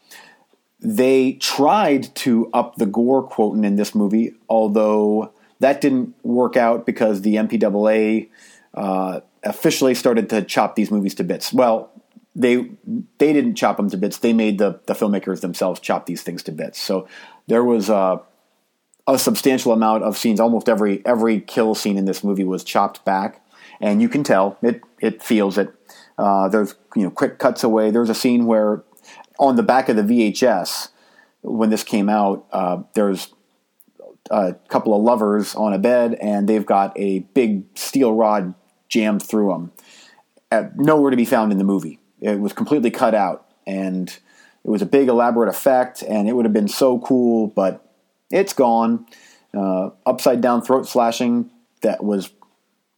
they 0.80 1.34
tried 1.34 2.14
to 2.16 2.50
up 2.52 2.76
the 2.76 2.86
gore 2.86 3.22
quotient 3.22 3.64
in 3.64 3.76
this 3.76 3.94
movie, 3.94 4.34
although 4.48 5.32
that 5.60 5.80
didn't 5.80 6.14
work 6.22 6.56
out 6.56 6.84
because 6.84 7.22
the 7.22 7.36
MPAA 7.36 8.28
uh, 8.74 9.20
officially 9.42 9.94
started 9.94 10.28
to 10.30 10.42
chop 10.42 10.76
these 10.76 10.90
movies 10.90 11.14
to 11.14 11.24
bits. 11.24 11.52
Well, 11.52 11.90
they 12.36 12.70
they 13.18 13.32
didn't 13.32 13.56
chop 13.56 13.78
them 13.78 13.90
to 13.90 13.96
bits. 13.96 14.18
They 14.18 14.32
made 14.32 14.58
the 14.58 14.80
the 14.86 14.94
filmmakers 14.94 15.40
themselves 15.40 15.80
chop 15.80 16.06
these 16.06 16.22
things 16.22 16.42
to 16.44 16.52
bits. 16.52 16.80
So 16.80 17.08
there 17.48 17.64
was. 17.64 17.90
Uh, 17.90 18.18
a 19.08 19.16
substantial 19.18 19.72
amount 19.72 20.02
of 20.02 20.16
scenes. 20.16 20.40
Almost 20.40 20.68
every 20.68 21.04
every 21.06 21.40
kill 21.40 21.74
scene 21.74 21.96
in 21.96 22.06
this 22.06 22.24
movie 22.24 22.42
was 22.44 22.64
chopped 22.64 23.04
back, 23.04 23.40
and 23.80 24.02
you 24.02 24.08
can 24.08 24.24
tell 24.24 24.58
it 24.62 24.82
it 25.00 25.22
feels 25.22 25.58
it. 25.58 25.72
Uh, 26.18 26.48
there's 26.48 26.74
you 26.94 27.04
know 27.04 27.10
quick 27.10 27.38
cuts 27.38 27.62
away. 27.62 27.90
There's 27.90 28.10
a 28.10 28.14
scene 28.14 28.46
where 28.46 28.82
on 29.38 29.56
the 29.56 29.62
back 29.62 29.88
of 29.88 29.96
the 29.96 30.02
VHS 30.02 30.88
when 31.42 31.70
this 31.70 31.84
came 31.84 32.08
out, 32.08 32.46
uh, 32.52 32.82
there's 32.94 33.32
a 34.30 34.54
couple 34.68 34.94
of 34.94 35.02
lovers 35.02 35.54
on 35.54 35.72
a 35.72 35.78
bed, 35.78 36.14
and 36.14 36.48
they've 36.48 36.66
got 36.66 36.92
a 36.98 37.20
big 37.20 37.64
steel 37.78 38.12
rod 38.12 38.54
jammed 38.88 39.22
through 39.22 39.48
them. 39.48 39.72
Uh, 40.50 40.64
nowhere 40.76 41.10
to 41.10 41.16
be 41.16 41.24
found 41.24 41.52
in 41.52 41.58
the 41.58 41.64
movie. 41.64 42.00
It 42.26 42.40
was 42.40 42.52
completely 42.52 42.90
cut 42.90 43.14
out, 43.14 43.46
and 43.66 44.08
it 44.08 44.70
was 44.70 44.82
a 44.82 44.86
big 44.86 45.08
elaborate 45.08 45.48
effect, 45.48 46.02
and 46.02 46.28
it 46.28 46.32
would 46.32 46.44
have 46.44 46.52
been 46.52 46.68
so 46.68 46.98
cool, 46.98 47.46
but 47.46 47.86
it's 48.30 48.52
gone. 48.52 49.06
Uh, 49.56 49.90
upside 50.04 50.40
down 50.40 50.60
throat 50.60 50.86
slashing 50.86 51.50
that 51.80 52.02
was 52.02 52.30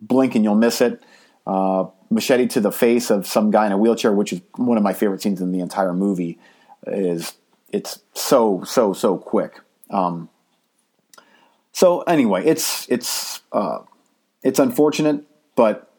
blink 0.01 0.35
and 0.35 0.45
you'll 0.45 0.55
miss 0.55 0.81
it. 0.81 1.03
Uh, 1.47 1.87
machete 2.11 2.47
to 2.47 2.61
the 2.61 2.73
face 2.73 3.11
of 3.11 3.27
some 3.27 3.51
guy 3.51 3.67
in 3.67 3.73
a 3.73 3.79
wheelchair, 3.79 4.13
which 4.13 4.33
is 4.33 4.41
one 4.57 4.77
of 4.77 4.83
my 4.83 4.93
favorite 4.93 5.23
scenes 5.23 5.41
in 5.41 5.53
the 5.53 5.61
entire 5.61 5.93
movie. 5.93 6.39
Is 6.87 7.35
it's 7.71 8.01
so 8.15 8.63
so 8.65 8.93
so 8.93 9.19
quick. 9.19 9.61
Um, 9.91 10.31
so 11.73 12.01
anyway, 12.03 12.45
it's 12.45 12.89
it's 12.89 13.41
uh, 13.53 13.81
it's 14.43 14.59
unfortunate, 14.59 15.25
but 15.55 15.93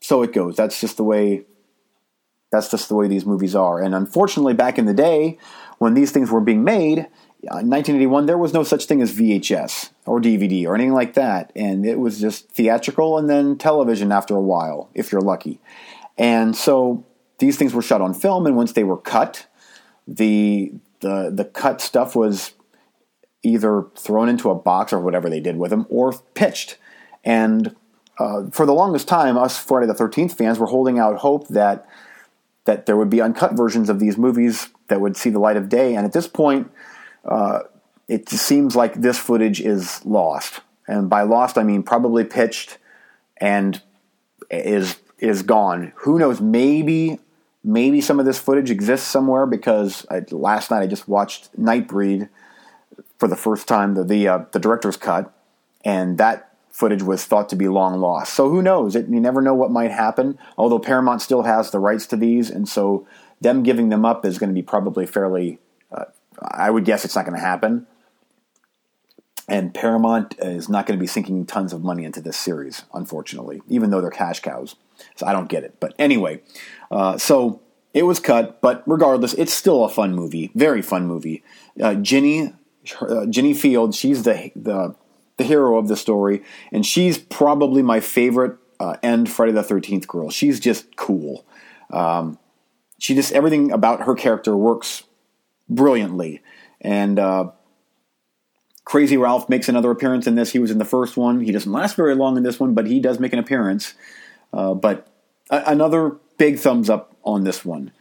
so 0.00 0.22
it 0.22 0.32
goes. 0.32 0.56
That's 0.56 0.80
just 0.80 0.96
the 0.96 1.04
way. 1.04 1.44
That's 2.50 2.70
just 2.70 2.88
the 2.88 2.94
way 2.94 3.08
these 3.08 3.26
movies 3.26 3.54
are. 3.54 3.80
And 3.80 3.94
unfortunately, 3.94 4.54
back 4.54 4.78
in 4.78 4.86
the 4.86 4.94
day 4.94 5.38
when 5.78 5.94
these 5.94 6.10
things 6.10 6.30
were 6.30 6.40
being 6.40 6.64
made, 6.64 6.98
uh, 7.48 7.62
1981, 7.62 8.26
there 8.26 8.36
was 8.36 8.52
no 8.52 8.62
such 8.62 8.84
thing 8.84 9.00
as 9.00 9.12
VHS 9.12 9.90
or 10.04 10.20
DVD 10.20 10.66
or 10.66 10.74
anything 10.74 10.92
like 10.92 11.14
that. 11.14 11.52
And 11.56 11.86
it 11.86 11.98
was 11.98 12.20
just 12.20 12.50
theatrical 12.50 13.16
and 13.16 13.30
then 13.30 13.56
television 13.56 14.12
after 14.12 14.34
a 14.34 14.42
while, 14.42 14.90
if 14.94 15.10
you're 15.10 15.22
lucky. 15.22 15.60
And 16.18 16.54
so 16.54 17.06
these 17.38 17.56
things 17.56 17.72
were 17.72 17.82
shot 17.82 18.00
on 18.02 18.14
film, 18.14 18.46
and 18.46 18.56
once 18.56 18.72
they 18.72 18.84
were 18.84 18.98
cut, 18.98 19.46
the 20.06 20.72
the 21.00 21.30
the 21.32 21.46
cut 21.46 21.80
stuff 21.80 22.14
was 22.14 22.52
either 23.42 23.86
thrown 23.96 24.28
into 24.28 24.50
a 24.50 24.54
box 24.54 24.92
or 24.92 25.00
whatever 25.00 25.30
they 25.30 25.40
did 25.40 25.56
with 25.56 25.70
them, 25.70 25.86
or 25.88 26.12
pitched. 26.34 26.76
And 27.24 27.74
uh, 28.18 28.50
for 28.50 28.66
the 28.66 28.74
longest 28.74 29.08
time, 29.08 29.38
us 29.38 29.58
Friday 29.58 29.86
the 29.86 29.94
Thirteenth 29.94 30.36
fans 30.36 30.58
were 30.58 30.66
holding 30.66 30.98
out 30.98 31.16
hope 31.16 31.48
that 31.48 31.86
that 32.70 32.86
there 32.86 32.96
would 32.96 33.10
be 33.10 33.20
uncut 33.20 33.54
versions 33.54 33.88
of 33.88 33.98
these 33.98 34.16
movies 34.16 34.68
that 34.86 35.00
would 35.00 35.16
see 35.16 35.28
the 35.28 35.40
light 35.40 35.56
of 35.56 35.68
day. 35.68 35.96
And 35.96 36.06
at 36.06 36.12
this 36.12 36.28
point, 36.28 36.70
uh, 37.24 37.62
it 38.06 38.28
seems 38.28 38.76
like 38.76 38.94
this 38.94 39.18
footage 39.18 39.60
is 39.60 40.06
lost. 40.06 40.60
And 40.86 41.10
by 41.10 41.22
lost, 41.22 41.58
I 41.58 41.64
mean 41.64 41.82
probably 41.82 42.22
pitched 42.22 42.78
and 43.38 43.82
is 44.52 44.98
is 45.18 45.42
gone. 45.42 45.92
Who 45.96 46.16
knows? 46.20 46.40
Maybe 46.40 47.18
maybe 47.64 48.00
some 48.00 48.20
of 48.20 48.26
this 48.26 48.38
footage 48.38 48.70
exists 48.70 49.08
somewhere 49.08 49.46
because 49.46 50.06
I, 50.08 50.22
last 50.30 50.70
night 50.70 50.82
I 50.82 50.86
just 50.86 51.08
watched 51.08 51.52
Nightbreed 51.60 52.28
for 53.18 53.26
the 53.26 53.36
first 53.36 53.66
time, 53.66 53.94
the 53.94 54.04
the, 54.04 54.28
uh, 54.28 54.44
the 54.52 54.60
director's 54.60 54.96
cut, 54.96 55.32
and 55.84 56.18
that 56.18 56.49
footage 56.80 57.02
was 57.02 57.24
thought 57.24 57.48
to 57.50 57.56
be 57.56 57.68
long 57.68 58.00
lost. 58.00 58.32
So 58.34 58.48
who 58.48 58.62
knows? 58.62 58.96
It, 58.96 59.06
you 59.08 59.20
never 59.20 59.40
know 59.40 59.54
what 59.54 59.70
might 59.70 59.92
happen. 59.92 60.38
Although 60.58 60.80
Paramount 60.80 61.22
still 61.22 61.42
has 61.42 61.70
the 61.70 61.78
rights 61.78 62.06
to 62.06 62.16
these, 62.16 62.50
and 62.50 62.68
so 62.68 63.06
them 63.40 63.62
giving 63.62 63.90
them 63.90 64.04
up 64.04 64.24
is 64.24 64.38
going 64.38 64.50
to 64.50 64.54
be 64.54 64.62
probably 64.62 65.06
fairly. 65.06 65.58
Uh, 65.92 66.06
I 66.40 66.70
would 66.70 66.84
guess 66.84 67.04
it's 67.04 67.14
not 67.14 67.26
going 67.26 67.38
to 67.38 67.44
happen. 67.44 67.86
And 69.46 69.74
Paramount 69.74 70.36
is 70.38 70.68
not 70.68 70.86
going 70.86 70.96
to 70.98 71.02
be 71.02 71.08
sinking 71.08 71.44
tons 71.44 71.72
of 71.72 71.82
money 71.82 72.04
into 72.04 72.20
this 72.20 72.36
series, 72.36 72.84
unfortunately, 72.94 73.60
even 73.68 73.90
though 73.90 74.00
they're 74.00 74.10
cash 74.10 74.40
cows. 74.40 74.76
So 75.16 75.26
I 75.26 75.32
don't 75.32 75.48
get 75.48 75.64
it. 75.64 75.74
But 75.80 75.94
anyway, 75.98 76.40
uh, 76.90 77.18
so 77.18 77.60
it 77.92 78.04
was 78.04 78.20
cut, 78.20 78.60
but 78.60 78.84
regardless, 78.86 79.34
it's 79.34 79.52
still 79.52 79.84
a 79.84 79.88
fun 79.88 80.14
movie, 80.14 80.52
very 80.54 80.82
fun 80.82 81.06
movie. 81.06 81.42
Uh, 81.82 81.94
Ginny, 81.94 82.54
uh, 83.00 83.26
Ginny 83.26 83.52
Field, 83.52 83.94
she's 83.94 84.22
the 84.22 84.52
the 84.54 84.94
the 85.40 85.46
hero 85.46 85.78
of 85.78 85.88
the 85.88 85.96
story, 85.96 86.42
and 86.70 86.84
she's 86.84 87.18
probably 87.18 87.82
my 87.82 88.00
favorite 88.00 88.56
uh, 88.78 88.96
end 89.02 89.30
Friday 89.30 89.52
the 89.52 89.62
Thirteenth 89.62 90.06
girl. 90.06 90.30
She's 90.30 90.60
just 90.60 90.96
cool. 90.96 91.44
Um, 91.90 92.38
she 92.98 93.14
just 93.14 93.32
everything 93.32 93.72
about 93.72 94.02
her 94.02 94.14
character 94.14 94.56
works 94.56 95.04
brilliantly, 95.68 96.42
and 96.80 97.18
uh, 97.18 97.50
Crazy 98.84 99.16
Ralph 99.16 99.48
makes 99.48 99.68
another 99.68 99.90
appearance 99.90 100.26
in 100.26 100.34
this. 100.34 100.50
He 100.50 100.58
was 100.58 100.70
in 100.70 100.78
the 100.78 100.84
first 100.84 101.16
one. 101.16 101.40
He 101.40 101.52
doesn't 101.52 101.70
last 101.70 101.96
very 101.96 102.14
long 102.14 102.36
in 102.36 102.42
this 102.42 102.60
one, 102.60 102.74
but 102.74 102.86
he 102.86 103.00
does 103.00 103.18
make 103.18 103.32
an 103.32 103.38
appearance. 103.38 103.94
Uh, 104.52 104.74
but 104.74 105.06
a- 105.48 105.62
another 105.66 106.16
big 106.38 106.58
thumbs 106.58 106.90
up 106.90 107.16
on 107.24 107.44
this 107.44 107.64
one. 107.64 107.92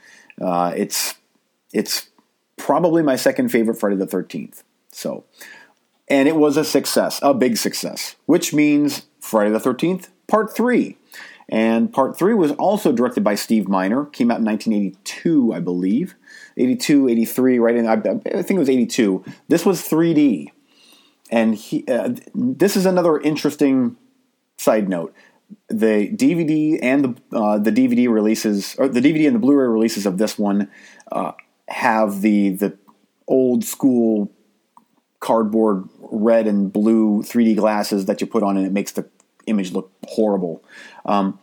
Uh, 0.41 0.73
it's 0.75 1.15
it's 1.73 2.09
probably 2.57 3.03
my 3.03 3.15
second 3.15 3.49
favorite 3.49 3.75
Friday 3.75 3.95
the 3.95 4.07
Thirteenth. 4.07 4.63
So, 4.91 5.25
and 6.09 6.27
it 6.27 6.35
was 6.35 6.57
a 6.57 6.63
success, 6.63 7.19
a 7.21 7.33
big 7.33 7.57
success, 7.57 8.15
which 8.25 8.53
means 8.53 9.03
Friday 9.19 9.51
the 9.51 9.59
Thirteenth 9.59 10.09
Part 10.27 10.55
Three. 10.55 10.97
And 11.51 11.91
part 11.91 12.15
three 12.15 12.35
was 12.35 12.51
also 12.53 12.91
directed 12.91 13.23
by 13.23 13.33
Steve 13.33 13.67
Miner. 13.67 14.05
Came 14.05 14.29
out 14.29 14.37
in 14.37 14.45
1982, 14.45 15.51
I 15.51 15.59
believe. 15.59 16.13
82, 16.57 17.09
83, 17.09 17.57
right 17.57 17.75
in, 17.75 17.87
I, 17.87 17.95
think 17.97 18.51
it 18.51 18.59
was 18.59 18.69
82. 18.69 19.25
This 19.47 19.65
was 19.65 19.81
3D 19.81 20.51
and 21.29 21.55
he, 21.55 21.85
uh, 21.87 22.13
this 22.33 22.75
is 22.75 22.85
another 22.85 23.19
interesting 23.19 23.97
side 24.57 24.89
note. 24.89 25.13
The 25.67 26.09
DVD 26.09 26.79
and 26.81 27.03
the 27.31 27.37
uh, 27.37 27.57
the 27.57 27.71
DVD 27.71 28.07
releases, 28.07 28.75
or 28.77 28.87
the 28.87 28.99
DVD 28.99 29.25
and 29.25 29.35
the 29.35 29.39
Blu-ray 29.39 29.67
releases 29.67 30.05
of 30.05 30.19
this 30.19 30.37
one, 30.37 30.69
uh, 31.11 31.31
have 31.67 32.21
the 32.21 32.49
the 32.49 32.77
old 33.27 33.63
school 33.63 34.31
cardboard 35.19 35.87
red 35.99 36.47
and 36.47 36.71
blue 36.71 37.23
3D 37.23 37.57
glasses 37.57 38.05
that 38.05 38.21
you 38.21 38.27
put 38.27 38.43
on, 38.43 38.57
and 38.57 38.65
it 38.65 38.71
makes 38.71 38.91
the 38.91 39.07
image 39.47 39.71
look 39.71 39.91
horrible. 40.07 40.63
Um, 41.05 41.39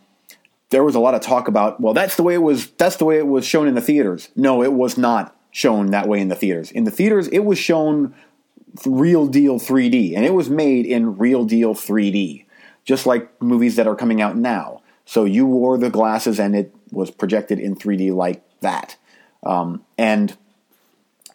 there 0.71 0.83
was 0.85 0.95
a 0.95 1.01
lot 1.01 1.15
of 1.15 1.21
talk 1.21 1.49
about, 1.49 1.81
well, 1.81 1.95
that's 1.95 2.17
the 2.17 2.23
way 2.23 2.35
it 2.35 2.43
was. 2.43 2.69
That's 2.73 2.97
the 2.97 3.05
way 3.05 3.19
it 3.19 3.27
was 3.27 3.47
shown 3.47 3.69
in 3.69 3.75
the 3.75 3.81
theaters. 3.81 4.31
No, 4.35 4.63
it 4.63 4.73
was 4.73 4.99
not 4.99 5.37
shown 5.51 5.91
that 5.91 6.09
way 6.09 6.21
in 6.21 6.29
the 6.29 6.35
theaters. 6.35 6.71
In 6.71 6.85
the 6.85 6.91
theaters, 6.91 7.29
it 7.29 7.41
was 7.41 7.59
shown 7.59 8.15
real 8.85 9.27
deal 9.27 9.59
3D, 9.59 10.15
and 10.17 10.25
it 10.25 10.35
was 10.35 10.51
made 10.51 10.87
in 10.87 11.17
real 11.17 11.45
deal 11.45 11.75
3D, 11.75 12.45
just 12.85 13.07
like 13.07 13.41
movies 13.43 13.77
that 13.77 13.87
are 13.87 13.97
coming 13.97 14.21
out 14.21 14.37
now. 14.37 14.83
So 15.05 15.25
you 15.25 15.47
wore 15.47 15.79
the 15.79 15.91
glasses, 15.91 16.41
and 16.41 16.57
it 16.57 16.75
was 16.91 17.11
projected 17.11 17.61
in 17.61 17.77
3D 17.77 18.15
like 18.15 18.43
that. 18.61 18.97
Um, 19.45 19.85
and 19.97 20.37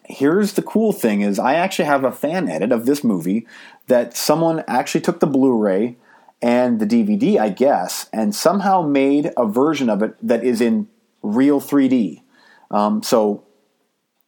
here's 0.04 0.54
the 0.54 0.62
cool 0.62 0.92
thing: 0.92 1.20
is 1.20 1.38
I 1.38 1.54
actually 1.54 1.86
have 1.86 2.04
a 2.04 2.12
fan 2.12 2.48
edit 2.48 2.72
of 2.72 2.86
this 2.86 3.02
movie 3.02 3.46
that 3.86 4.16
someone 4.16 4.64
actually 4.66 5.00
took 5.00 5.20
the 5.20 5.26
Blu-ray 5.26 5.96
and 6.40 6.80
the 6.80 6.86
DVD, 6.86 7.38
I 7.38 7.50
guess, 7.50 8.08
and 8.12 8.34
somehow 8.34 8.82
made 8.82 9.32
a 9.36 9.46
version 9.46 9.88
of 9.88 10.02
it 10.02 10.16
that 10.26 10.42
is 10.42 10.60
in 10.60 10.88
real 11.22 11.60
3D. 11.60 12.22
Um, 12.70 13.02
so 13.02 13.44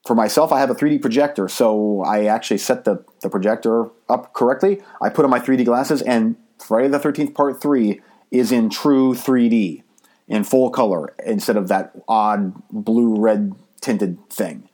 for 0.07 0.15
myself, 0.15 0.53
I 0.53 0.61
have 0.61 0.71
a 0.71 0.75
3D 0.75 1.01
projector, 1.01 1.49
so 1.49 2.03
I 2.03 2.27
actually 2.27 2.59
set 2.59 2.85
the, 2.85 3.05
the 3.23 3.31
projector 3.31 3.91
up 4.09 4.33
correctly. 4.33 4.83
I 5.01 5.09
put 5.09 5.25
on 5.25 5.31
my 5.31 5.41
3D 5.41 5.65
glasses, 5.65 6.03
and 6.03 6.37
Friday 6.59 6.89
the 6.89 7.01
13th 7.01 7.35
Part 7.35 7.61
3 7.61 8.01
is 8.31 8.53
in 8.53 8.71
true 8.71 9.15
3D, 9.15 9.83
in 10.29 10.45
full 10.45 10.71
color, 10.71 11.15
instead 11.25 11.57
of 11.57 11.69
that 11.69 11.93
odd 12.07 12.55
blue 12.71 13.17
red 13.17 13.55
tinted 13.81 14.19
thing. 14.31 14.69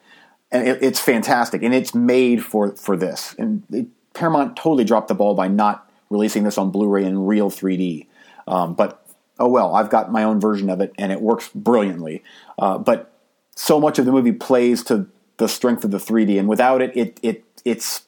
And 0.53 0.67
it, 0.67 0.83
it's 0.83 1.01
fantastic, 1.01 1.63
and 1.63 1.73
it's 1.73 1.95
made 1.95 2.45
for, 2.45 2.75
for 2.75 2.97
this. 2.97 3.35
And 3.39 3.63
it, 3.71 3.87
Paramount 4.15 4.57
totally 4.57 4.85
dropped 4.85 5.09
the 5.09 5.15
ball 5.15 5.35
by 5.35 5.49
not 5.49 5.89
releasing 6.09 6.43
this 6.43 6.59
on 6.59 6.71
Blu 6.71 6.89
ray 6.89 7.05
in 7.05 7.27
real 7.27 7.51
3D. 7.51 8.07
Um, 8.47 8.75
but 8.75 9.07
oh 9.39 9.49
well, 9.49 9.75
I've 9.75 9.91
got 9.91 10.11
my 10.11 10.25
own 10.25 10.41
version 10.41 10.69
of 10.69 10.81
it, 10.81 10.93
and 10.99 11.13
it 11.13 11.21
works 11.21 11.49
brilliantly. 11.55 12.23
Uh, 12.59 12.79
but 12.79 13.13
so 13.55 13.81
much 13.81 13.99
of 13.99 14.07
the 14.07 14.13
movie 14.13 14.33
plays 14.33 14.83
to 14.85 15.07
the 15.37 15.49
strength 15.49 15.85
of 15.85 15.91
the 15.91 15.99
3D, 15.99 16.39
and 16.39 16.49
without 16.49 16.83
it, 16.83 16.97
it 16.97 17.19
it 17.23 17.45
it's 17.65 18.03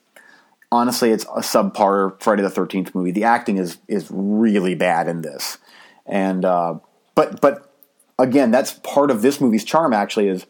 honestly 0.71 1.11
it's 1.11 1.25
a 1.25 1.41
subpar 1.41 2.21
Friday 2.21 2.43
the 2.43 2.51
Thirteenth 2.51 2.95
movie. 2.95 3.13
The 3.13 3.25
acting 3.25 3.57
is 3.57 3.79
is 3.89 4.09
really 4.11 4.75
bad 4.75 5.09
in 5.09 5.23
this, 5.23 5.59
and 6.07 6.45
uh, 6.45 6.75
but 7.15 7.41
but 7.41 7.73
again, 8.19 8.51
that's 8.51 8.75
part 8.83 9.11
of 9.11 9.23
this 9.23 9.41
movie's 9.41 9.65
charm. 9.65 9.93
Actually, 9.93 10.29
is 10.29 10.47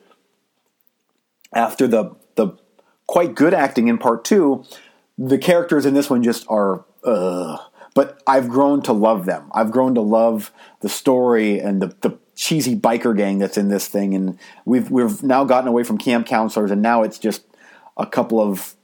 after 1.53 1.87
the 1.87 2.15
the 2.35 2.57
quite 3.07 3.35
good 3.35 3.55
acting 3.55 3.89
in 3.89 3.99
part 3.99 4.25
two, 4.25 4.65
the 5.19 5.39
characters 5.39 5.87
in 5.87 5.95
this 5.95 6.09
one 6.09 6.23
just 6.23 6.47
are. 6.49 6.85
Uh, 7.05 7.59
but 7.95 8.23
I've 8.27 8.49
grown 8.49 8.81
to 8.83 8.93
love 8.93 9.27
them. 9.27 9.51
I've 9.53 9.71
grown 9.71 9.95
to 9.97 10.01
love 10.01 10.51
the 10.81 10.89
story 10.89 11.59
and 11.61 11.83
the, 11.83 11.95
the 12.01 12.19
cheesy 12.35 12.75
biker 12.75 13.15
gang 13.15 13.39
that's 13.39 13.59
in 13.59 13.69
this 13.69 13.89
thing, 13.89 14.15
and 14.15 14.39
we've 14.65 14.91
we've 14.91 15.23
now 15.23 15.45
gotten 15.45 15.69
away 15.69 15.85
from 15.85 15.99
camp 15.99 16.27
counselors, 16.27 16.71
and 16.71 16.81
now 16.81 17.03
it's 17.03 17.19
just 17.19 17.45
a 17.97 18.07
couple 18.07 18.41
of 18.41 18.75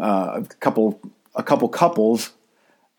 uh, 0.00 0.40
a 0.42 0.54
couple 0.60 1.00
a 1.34 1.42
couple 1.42 1.68
couples 1.68 2.32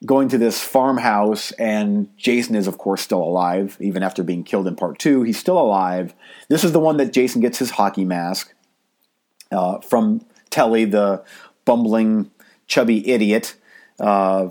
going 0.06 0.28
to 0.28 0.38
this 0.38 0.62
farmhouse, 0.62 1.52
and 1.54 2.16
Jason 2.18 2.56
is 2.56 2.68
of 2.68 2.78
course 2.78 3.02
still 3.02 3.24
alive, 3.24 3.78
even 3.80 4.04
after 4.04 4.22
being 4.24 4.44
killed 4.44 4.68
in 4.68 4.76
part 4.76 5.00
two. 5.00 5.24
He's 5.24 5.40
still 5.40 5.60
alive. 5.60 6.14
This 6.50 6.64
is 6.64 6.74
the 6.74 6.80
one 6.80 6.98
that 6.98 7.14
Jason 7.14 7.42
gets 7.42 7.58
his 7.58 7.72
hockey 7.72 8.06
mask 8.06 8.54
uh, 9.54 9.80
from 9.80 10.26
Telly, 10.50 10.86
the 10.86 11.24
bumbling, 11.66 12.32
chubby 12.68 13.10
idiot. 13.10 13.56
Uh, 14.00 14.50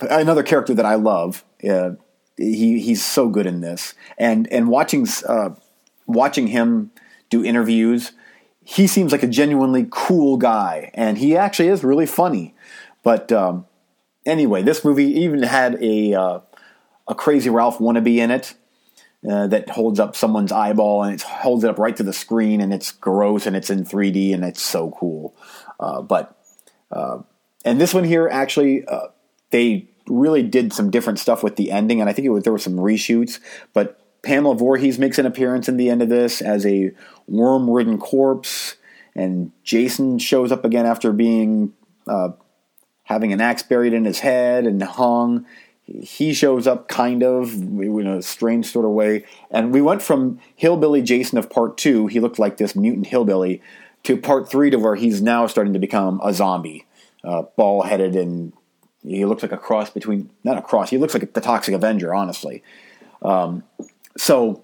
another 0.00 0.42
character 0.42 0.74
that 0.74 0.86
I 0.86 0.94
love. 0.94 1.44
Uh, 1.68 1.92
he 2.36 2.80
he's 2.80 3.04
so 3.04 3.28
good 3.28 3.46
in 3.46 3.60
this, 3.60 3.94
and 4.18 4.50
and 4.52 4.68
watching 4.68 5.06
uh, 5.28 5.50
watching 6.06 6.48
him 6.48 6.90
do 7.30 7.44
interviews, 7.44 8.12
he 8.64 8.86
seems 8.86 9.12
like 9.12 9.22
a 9.22 9.28
genuinely 9.28 9.86
cool 9.90 10.36
guy, 10.36 10.90
and 10.94 11.18
he 11.18 11.36
actually 11.36 11.68
is 11.68 11.84
really 11.84 12.06
funny. 12.06 12.54
But 13.02 13.30
um, 13.30 13.66
anyway, 14.26 14.62
this 14.62 14.84
movie 14.84 15.20
even 15.20 15.42
had 15.42 15.82
a 15.82 16.14
uh, 16.14 16.40
a 17.06 17.14
Crazy 17.14 17.50
Ralph 17.50 17.78
wannabe 17.78 18.16
in 18.16 18.30
it. 18.30 18.54
Uh, 19.26 19.46
that 19.46 19.70
holds 19.70 19.98
up 19.98 20.14
someone's 20.14 20.52
eyeball 20.52 21.02
and 21.02 21.14
it 21.14 21.22
holds 21.22 21.64
it 21.64 21.70
up 21.70 21.78
right 21.78 21.96
to 21.96 22.02
the 22.02 22.12
screen 22.12 22.60
and 22.60 22.74
it's 22.74 22.92
gross 22.92 23.46
and 23.46 23.56
it's 23.56 23.70
in 23.70 23.82
3D 23.82 24.34
and 24.34 24.44
it's 24.44 24.60
so 24.60 24.90
cool. 24.90 25.34
Uh, 25.80 26.02
but 26.02 26.38
uh, 26.92 27.20
and 27.64 27.80
this 27.80 27.94
one 27.94 28.04
here 28.04 28.28
actually 28.30 28.86
uh, 28.86 29.06
they 29.48 29.88
really 30.08 30.42
did 30.42 30.74
some 30.74 30.90
different 30.90 31.18
stuff 31.18 31.42
with 31.42 31.56
the 31.56 31.70
ending 31.70 32.02
and 32.02 32.10
I 32.10 32.12
think 32.12 32.26
it 32.26 32.28
was, 32.28 32.44
there 32.44 32.52
were 32.52 32.58
some 32.58 32.76
reshoots. 32.76 33.40
But 33.72 33.98
Pamela 34.24 34.56
Voorhees 34.56 34.98
makes 34.98 35.18
an 35.18 35.26
appearance 35.26 35.68
in 35.68 35.76
the 35.76 35.90
end 35.90 36.02
of 36.02 36.08
this 36.08 36.40
as 36.40 36.66
a 36.66 36.92
worm-ridden 37.28 37.98
corpse, 37.98 38.76
and 39.14 39.52
Jason 39.62 40.18
shows 40.18 40.50
up 40.50 40.64
again 40.64 40.86
after 40.86 41.12
being 41.12 41.72
uh, 42.08 42.30
having 43.04 43.32
an 43.32 43.40
axe 43.40 43.62
buried 43.62 43.92
in 43.92 44.04
his 44.04 44.18
head 44.18 44.66
and 44.66 44.82
hung 44.82 45.46
he 45.86 46.32
shows 46.32 46.66
up 46.66 46.88
kind 46.88 47.22
of 47.22 47.52
in 47.54 48.06
a 48.06 48.22
strange 48.22 48.66
sort 48.66 48.86
of 48.86 48.92
way. 48.92 49.24
And 49.50 49.72
we 49.72 49.82
went 49.82 50.02
from 50.02 50.38
Hillbilly 50.56 51.02
Jason 51.02 51.38
of 51.38 51.50
part 51.50 51.76
two, 51.76 52.06
he 52.06 52.20
looked 52.20 52.38
like 52.38 52.56
this 52.56 52.74
mutant 52.74 53.06
hillbilly, 53.06 53.60
to 54.04 54.16
part 54.16 54.50
three 54.50 54.70
to 54.70 54.78
where 54.78 54.94
he's 54.94 55.20
now 55.20 55.46
starting 55.46 55.72
to 55.74 55.78
become 55.78 56.20
a 56.24 56.32
zombie, 56.32 56.86
uh, 57.22 57.42
ball 57.56 57.82
headed, 57.82 58.16
and 58.16 58.52
he 59.02 59.24
looks 59.24 59.42
like 59.42 59.52
a 59.52 59.58
cross 59.58 59.90
between, 59.90 60.30
not 60.42 60.56
a 60.56 60.62
cross, 60.62 60.90
he 60.90 60.98
looks 60.98 61.14
like 61.14 61.32
the 61.32 61.40
Toxic 61.40 61.74
Avenger, 61.74 62.14
honestly. 62.14 62.62
Um, 63.22 63.62
so, 64.16 64.62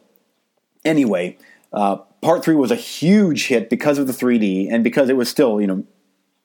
anyway, 0.85 1.37
uh, 1.73 1.97
part 2.23 2.45
three 2.45 2.55
was 2.55 2.71
a 2.71 2.77
huge 2.77 3.47
hit 3.49 3.69
because 3.69 3.99
of 3.99 4.07
the 4.07 4.13
3D 4.13 4.69
and 4.71 4.83
because 4.83 5.09
it 5.09 5.17
was 5.17 5.29
still, 5.29 5.61
you 5.61 5.67
know, 5.67 5.85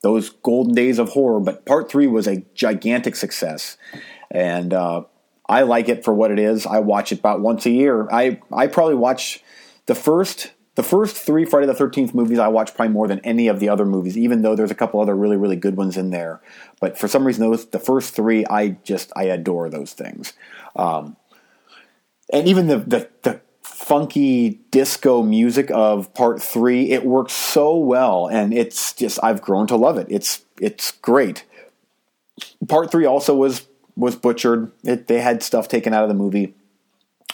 those 0.05 0.29
golden 0.29 0.75
days 0.75 0.99
of 0.99 1.09
horror, 1.09 1.39
but 1.39 1.65
part 1.65 1.89
three 1.89 2.05
was 2.05 2.27
a 2.27 2.45
gigantic 2.53 3.15
success 3.15 3.75
and 4.29 4.71
uh, 4.71 5.01
I 5.47 5.63
like 5.63 5.89
it 5.89 6.03
for 6.03 6.13
what 6.13 6.29
it 6.29 6.37
is. 6.37 6.67
I 6.67 6.77
watch 6.77 7.11
it 7.11 7.19
about 7.19 7.41
once 7.41 7.65
a 7.65 7.71
year. 7.71 8.07
I 8.11 8.39
I 8.51 8.67
probably 8.67 8.95
watch 8.95 9.43
the 9.87 9.95
first 9.95 10.51
the 10.75 10.83
first 10.83 11.15
three 11.15 11.43
Friday 11.43 11.65
the 11.65 11.73
Thirteenth 11.73 12.13
movies. 12.13 12.37
I 12.37 12.49
watch 12.49 12.75
probably 12.75 12.93
more 12.93 13.07
than 13.07 13.19
any 13.21 13.47
of 13.47 13.59
the 13.59 13.69
other 13.69 13.85
movies, 13.85 14.15
even 14.15 14.43
though 14.43 14.55
there's 14.55 14.71
a 14.71 14.75
couple 14.75 14.99
other 14.99 15.15
really 15.15 15.37
really 15.37 15.55
good 15.55 15.75
ones 15.75 15.97
in 15.97 16.11
there. 16.11 16.39
But 16.79 16.99
for 16.99 17.07
some 17.07 17.25
reason, 17.25 17.49
those 17.49 17.65
the 17.67 17.79
first 17.79 18.15
three, 18.15 18.45
I 18.45 18.69
just 18.83 19.11
I 19.15 19.23
adore 19.23 19.69
those 19.71 19.93
things. 19.93 20.33
Um, 20.75 21.15
and 22.31 22.47
even 22.47 22.67
the, 22.67 22.77
the 22.77 23.09
the 23.23 23.41
funky 23.85 24.61
disco 24.71 25.21
music 25.21 25.69
of 25.69 26.11
part 26.15 26.41
three, 26.41 26.91
it 26.91 27.05
works 27.05 27.33
so 27.33 27.77
well, 27.77 28.27
and 28.27 28.51
it's 28.51 28.93
just 28.93 29.19
I've 29.21 29.43
grown 29.43 29.67
to 29.67 29.75
love 29.75 29.97
it. 29.97 30.07
It's 30.09 30.43
it's 30.59 30.91
great. 30.91 31.43
Part 32.67 32.91
three 32.91 33.05
also 33.05 33.35
was 33.35 33.67
was 33.95 34.15
butchered. 34.15 34.71
It, 34.83 35.07
they 35.07 35.21
had 35.21 35.43
stuff 35.43 35.67
taken 35.67 35.93
out 35.93 36.01
of 36.01 36.09
the 36.09 36.15
movie. 36.15 36.55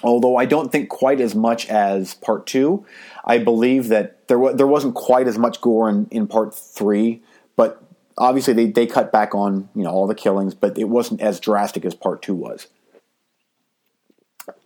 Although 0.03 0.35
I 0.35 0.45
don't 0.45 0.71
think 0.71 0.89
quite 0.89 1.21
as 1.21 1.35
much 1.35 1.67
as 1.69 2.15
part 2.15 2.47
two. 2.47 2.85
I 3.23 3.37
believe 3.37 3.87
that 3.87 4.27
there 4.27 4.39
was 4.39 4.55
there 4.57 4.67
wasn't 4.67 4.95
quite 4.95 5.27
as 5.27 5.37
much 5.37 5.61
gore 5.61 5.87
in, 5.87 6.07
in 6.11 6.27
part 6.27 6.53
three, 6.53 7.21
but 7.55 7.81
obviously 8.17 8.53
they, 8.53 8.65
they 8.65 8.87
cut 8.87 9.13
back 9.13 9.33
on 9.33 9.69
you 9.73 9.83
know 9.83 9.91
all 9.91 10.05
the 10.05 10.15
killings, 10.15 10.53
but 10.53 10.77
it 10.77 10.89
wasn't 10.89 11.21
as 11.21 11.39
drastic 11.39 11.85
as 11.85 11.95
part 11.95 12.21
two 12.21 12.35
was. 12.35 12.67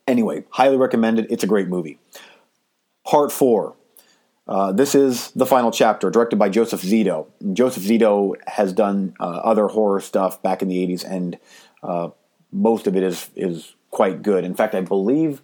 Anyway, 0.07 0.43
highly 0.51 0.77
recommended. 0.77 1.27
It's 1.29 1.43
a 1.43 1.47
great 1.47 1.67
movie. 1.67 1.99
Part 3.05 3.31
four. 3.31 3.75
Uh, 4.47 4.71
this 4.71 4.93
is 4.93 5.31
the 5.31 5.45
final 5.45 5.71
chapter, 5.71 6.11
directed 6.11 6.37
by 6.37 6.49
Joseph 6.49 6.83
Zito. 6.83 7.27
Joseph 7.53 7.83
Zito 7.83 8.35
has 8.45 8.73
done 8.73 9.15
uh, 9.19 9.23
other 9.23 9.67
horror 9.67 9.99
stuff 9.99 10.41
back 10.43 10.61
in 10.61 10.67
the 10.67 10.87
'80s, 10.87 11.03
and 11.03 11.39
uh, 11.81 12.09
most 12.51 12.85
of 12.85 12.95
it 12.95 13.01
is 13.01 13.29
is 13.35 13.73
quite 13.89 14.21
good. 14.21 14.43
In 14.43 14.53
fact, 14.53 14.75
I 14.75 14.81
believe 14.81 15.41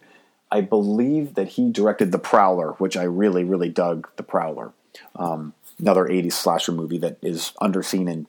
I 0.51 0.61
believe 0.61 1.33
that 1.33 1.49
he 1.49 1.71
directed 1.71 2.11
The 2.11 2.19
Prowler, 2.19 2.73
which 2.73 2.95
I 2.95 3.03
really 3.03 3.43
really 3.43 3.69
dug. 3.69 4.07
The 4.17 4.23
Prowler, 4.23 4.73
um, 5.15 5.53
another 5.79 6.05
'80s 6.05 6.33
slasher 6.33 6.71
movie 6.71 6.99
that 6.99 7.17
is 7.23 7.53
underseen 7.59 8.11
and 8.11 8.27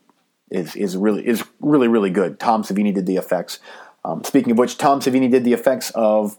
is 0.50 0.74
is 0.74 0.96
really 0.96 1.26
is 1.26 1.44
really 1.60 1.88
really 1.88 2.10
good. 2.10 2.40
Tom 2.40 2.62
Savini 2.62 2.94
did 2.94 3.04
the 3.04 3.16
effects. 3.16 3.58
Um, 4.04 4.24
speaking 4.24 4.52
of 4.52 4.58
which, 4.58 4.78
Tom 4.78 5.00
Savini 5.00 5.30
did 5.30 5.44
the 5.44 5.52
effects 5.52 5.90
of 5.94 6.38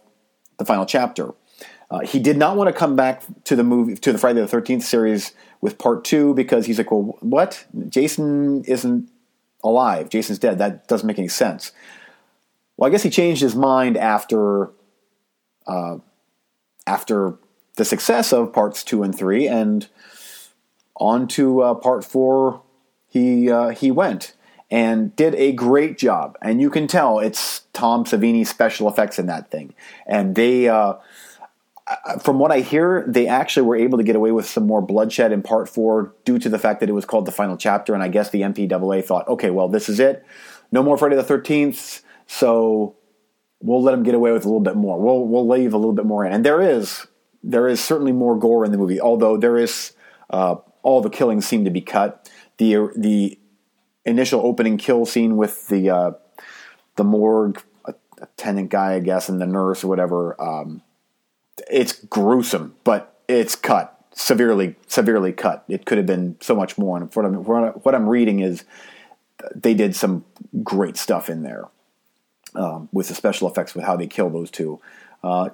the 0.58 0.65
final 0.65 0.86
chapter. 0.86 1.34
Uh, 1.89 1.99
he 1.99 2.19
did 2.19 2.38
not 2.38 2.58
want 2.58 2.67
to 2.67 2.73
come 2.73 2.95
back 2.95 3.23
to 3.43 3.56
the 3.56 3.63
movie 3.63 3.95
to 3.95 4.12
the 4.12 4.17
Friday 4.17 4.41
the 4.41 4.47
Thirteenth 4.47 4.84
series 4.84 5.34
with 5.62 5.78
part 5.78 6.04
two 6.04 6.34
because 6.34 6.65
he's 6.65 6.78
like, 6.78 6.91
well, 6.91 7.17
what? 7.21 7.65
Jason 7.89 8.63
isn't 8.65 9.10
alive. 9.63 10.10
Jason's 10.10 10.39
dead. 10.39 10.58
That 10.58 10.88
doesn't 10.88 11.08
make 11.08 11.19
any 11.19 11.28
sense. 11.28 11.71
Well, 12.76 12.88
I 12.88 12.91
guess 12.91 13.04
he 13.04 13.10
changed 13.10 13.41
his 13.41 13.56
mind 13.56 13.97
after 13.97 14.71
uh, 15.67 15.97
after 16.88 17.36
the 17.76 17.86
success 17.86 18.34
of 18.34 18.52
parts 18.54 18.84
two 18.84 19.04
and 19.04 19.15
three, 19.15 19.47
and 19.47 19.88
on 20.95 21.28
to 21.30 21.62
uh, 21.62 21.73
part 21.76 22.04
four. 22.04 22.62
He 23.08 23.52
uh, 23.52 23.69
he 23.69 23.91
went 23.91 24.34
and 24.73 25.15
did 25.15 25.36
a 25.36 25.51
great 25.51 25.99
job, 25.99 26.36
and 26.41 26.59
you 26.59 26.71
can 26.71 26.88
tell 26.88 27.19
it's 27.19 27.62
Tom 27.73 28.05
Savini 28.05 28.45
special 28.45 28.89
effects 28.89 29.19
in 29.19 29.27
that 29.27 29.51
thing, 29.51 29.75
and 30.07 30.33
they 30.33 30.67
uh, 30.67 30.95
from 32.21 32.39
what 32.39 32.51
I 32.51 32.62
hear, 32.62 33.03
they 33.07 33.27
actually 33.27 33.67
were 33.67 33.75
able 33.75 33.97
to 33.97 34.03
get 34.03 34.15
away 34.15 34.31
with 34.31 34.45
some 34.45 34.65
more 34.65 34.81
bloodshed 34.81 35.31
in 35.31 35.41
part 35.41 35.67
four 35.67 36.13
due 36.25 36.39
to 36.39 36.49
the 36.49 36.57
fact 36.57 36.79
that 36.79 36.89
it 36.89 36.93
was 36.93 37.05
called 37.05 37.25
the 37.25 37.31
final 37.31 37.57
chapter. 37.57 37.93
And 37.93 38.01
I 38.01 38.07
guess 38.07 38.29
the 38.29 38.41
MPAA 38.41 39.03
thought, 39.03 39.27
okay, 39.27 39.49
well, 39.49 39.67
this 39.67 39.89
is 39.89 39.99
it. 39.99 40.25
No 40.71 40.81
more 40.81 40.97
Friday 40.97 41.15
the 41.15 41.23
13th. 41.23 42.01
So 42.25 42.95
we'll 43.59 43.83
let 43.83 43.91
them 43.91 44.03
get 44.03 44.15
away 44.15 44.31
with 44.31 44.45
a 44.45 44.47
little 44.47 44.62
bit 44.62 44.75
more. 44.75 44.99
We'll, 44.99 45.27
we'll 45.27 45.47
leave 45.47 45.73
a 45.73 45.77
little 45.77 45.93
bit 45.93 46.05
more 46.05 46.25
in. 46.25 46.31
And 46.31 46.45
there 46.45 46.62
is, 46.62 47.05
there 47.43 47.67
is 47.67 47.83
certainly 47.83 48.13
more 48.13 48.39
gore 48.39 48.63
in 48.63 48.71
the 48.71 48.77
movie, 48.77 49.01
although 49.01 49.36
there 49.36 49.57
is, 49.57 49.91
uh, 50.29 50.55
all 50.83 51.01
the 51.01 51.09
killings 51.09 51.45
seem 51.45 51.65
to 51.65 51.71
be 51.71 51.81
cut. 51.81 52.29
The, 52.57 52.91
the 52.95 53.38
initial 54.05 54.41
opening 54.45 54.77
kill 54.77 55.05
scene 55.05 55.37
with 55.37 55.67
the, 55.67 55.89
uh, 55.89 56.11
the 56.95 57.03
morgue 57.03 57.61
attendant 58.21 58.69
guy, 58.69 58.93
I 58.95 58.99
guess, 58.99 59.29
and 59.29 59.39
the 59.39 59.45
nurse 59.45 59.83
or 59.83 59.87
whatever, 59.87 60.39
um, 60.41 60.81
it's 61.69 61.93
gruesome, 62.05 62.75
but 62.83 63.21
it's 63.27 63.55
cut 63.55 63.99
severely, 64.13 64.75
severely 64.87 65.31
cut. 65.31 65.63
It 65.67 65.85
could 65.85 65.97
have 65.97 66.07
been 66.07 66.37
so 66.39 66.55
much 66.55 66.77
more. 66.77 66.97
And 66.97 67.13
what 67.13 67.25
I'm, 67.25 67.73
what 67.73 67.95
I'm 67.95 68.09
reading 68.09 68.39
is 68.39 68.63
they 69.53 69.73
did 69.73 69.95
some 69.95 70.25
great 70.63 70.97
stuff 70.97 71.29
in 71.29 71.43
there 71.43 71.65
um, 72.55 72.89
with 72.91 73.07
the 73.07 73.15
special 73.15 73.49
effects 73.49 73.75
with 73.75 73.83
how 73.83 73.95
they 73.95 74.07
kill 74.07 74.29
those 74.29 74.51
two. 74.51 74.79
Uh, 75.23 75.49